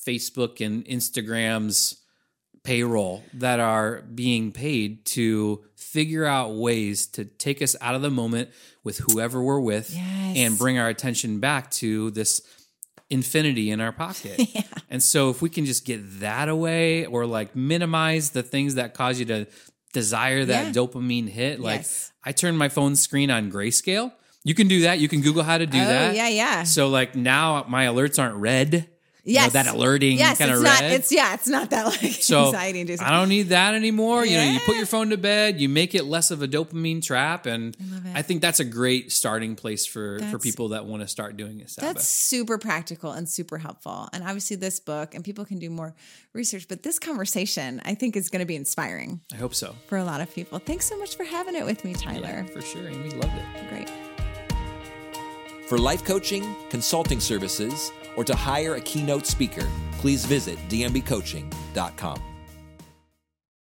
Facebook 0.06 0.64
and 0.64 0.84
Instagram's 0.86 1.98
payroll 2.64 3.22
that 3.34 3.58
are 3.60 4.02
being 4.14 4.52
paid 4.52 5.04
to 5.04 5.64
figure 5.76 6.24
out 6.24 6.54
ways 6.54 7.06
to 7.08 7.24
take 7.24 7.60
us 7.60 7.74
out 7.80 7.94
of 7.94 8.02
the 8.02 8.10
moment 8.10 8.50
with 8.84 8.98
whoever 8.98 9.42
we're 9.42 9.60
with 9.60 9.90
Yes. 9.94 10.36
and 10.36 10.58
bring 10.58 10.78
our 10.78 10.88
attention 10.88 11.40
back 11.40 11.70
to 11.72 12.10
this 12.12 12.40
infinity 13.12 13.70
in 13.70 13.80
our 13.80 13.92
pocket. 13.92 14.40
And 14.92 15.02
so 15.02 15.30
if 15.30 15.40
we 15.40 15.48
can 15.48 15.64
just 15.64 15.86
get 15.86 16.20
that 16.20 16.50
away 16.50 17.06
or 17.06 17.24
like 17.24 17.56
minimize 17.56 18.30
the 18.30 18.42
things 18.42 18.74
that 18.74 18.92
cause 18.92 19.18
you 19.18 19.24
to 19.26 19.46
desire 19.94 20.44
that 20.44 20.66
Yeah. 20.66 20.72
dopamine 20.72 21.28
hit, 21.30 21.60
like 21.60 21.80
Yes. 21.80 22.12
I 22.22 22.32
turn 22.32 22.58
my 22.58 22.68
phone 22.68 22.94
screen 22.96 23.30
on 23.30 23.50
grayscale. 23.50 24.12
You 24.44 24.54
can 24.54 24.68
do 24.68 24.82
that. 24.82 24.98
You 24.98 25.08
can 25.08 25.22
Google 25.22 25.44
how 25.44 25.56
to 25.56 25.64
do 25.66 25.78
oh, 25.80 25.84
that. 25.86 26.14
yeah, 26.14 26.28
yeah. 26.28 26.64
So 26.64 26.88
like 26.88 27.14
now 27.14 27.64
my 27.68 27.86
alerts 27.86 28.18
aren't 28.22 28.36
red. 28.36 28.88
You 29.24 29.36
know, 29.36 29.42
Yes. 29.42 29.52
that 29.52 29.66
alerting 29.68 30.18
yes, 30.18 30.38
kind 30.38 30.50
it's 30.50 30.58
of 30.58 30.64
not. 30.64 30.80
red. 30.80 30.92
It's 30.92 31.12
yeah, 31.12 31.34
it's 31.34 31.46
not 31.46 31.70
that 31.70 31.86
like 31.86 32.12
so 32.22 32.46
anxiety 32.46 32.80
inducing. 32.80 33.06
I 33.06 33.10
don't 33.10 33.28
need 33.28 33.50
that 33.50 33.74
anymore. 33.74 34.26
You 34.26 34.36
know, 34.36 34.44
you 34.50 34.58
put 34.66 34.76
your 34.76 34.86
phone 34.86 35.10
to 35.10 35.16
bed, 35.16 35.60
you 35.60 35.68
make 35.68 35.94
it 35.94 36.04
less 36.04 36.32
of 36.32 36.42
a 36.42 36.48
dopamine 36.48 37.00
trap, 37.02 37.46
and 37.46 37.74
it. 37.76 38.16
I 38.16 38.22
think 38.22 38.40
that's 38.42 38.58
a 38.58 38.64
great 38.64 39.12
starting 39.12 39.54
place 39.54 39.86
for 39.86 40.18
for 40.30 40.38
people 40.40 40.70
that 40.70 40.86
want 40.86 41.02
to 41.02 41.08
start 41.08 41.36
doing 41.36 41.62
a 41.62 41.68
Sabbath. 41.68 41.94
That's 41.94 42.08
super 42.08 42.58
practical 42.58 43.12
and 43.12 43.28
super 43.28 43.58
helpful. 43.58 44.08
And 44.12 44.24
obviously, 44.24 44.56
this 44.56 44.80
book, 44.80 45.14
and 45.14 45.24
people 45.24 45.44
can 45.44 45.60
do 45.60 45.70
more 45.70 45.94
research, 46.32 46.66
but 46.68 46.82
this 46.82 46.98
conversation 46.98 47.80
I 47.84 47.94
think 47.94 48.16
is 48.16 48.28
going 48.28 48.40
to 48.40 48.46
be 48.46 48.56
inspiring 48.56 49.20
I 49.32 49.36
hope 49.36 49.54
so. 49.54 49.76
for 49.86 49.98
a 49.98 50.04
lot 50.04 50.20
of 50.20 50.34
people. 50.34 50.58
Thanks 50.58 50.86
so 50.88 50.98
much 50.98 51.16
for 51.16 51.22
having 51.24 51.54
it 51.54 51.64
with 51.64 51.84
me, 51.84 51.94
Tyler. 51.94 52.44
For 52.52 52.60
sure, 52.60 52.88
Amy 52.88 53.10
loved 53.10 53.34
it. 53.36 53.68
Great. 53.68 53.88
For 55.72 55.78
life 55.78 56.04
coaching, 56.04 56.54
consulting 56.68 57.18
services, 57.18 57.92
or 58.14 58.24
to 58.24 58.34
hire 58.34 58.74
a 58.74 58.80
keynote 58.82 59.24
speaker, 59.24 59.66
please 59.92 60.26
visit 60.26 60.58
dmbcoaching.com. 60.68 62.31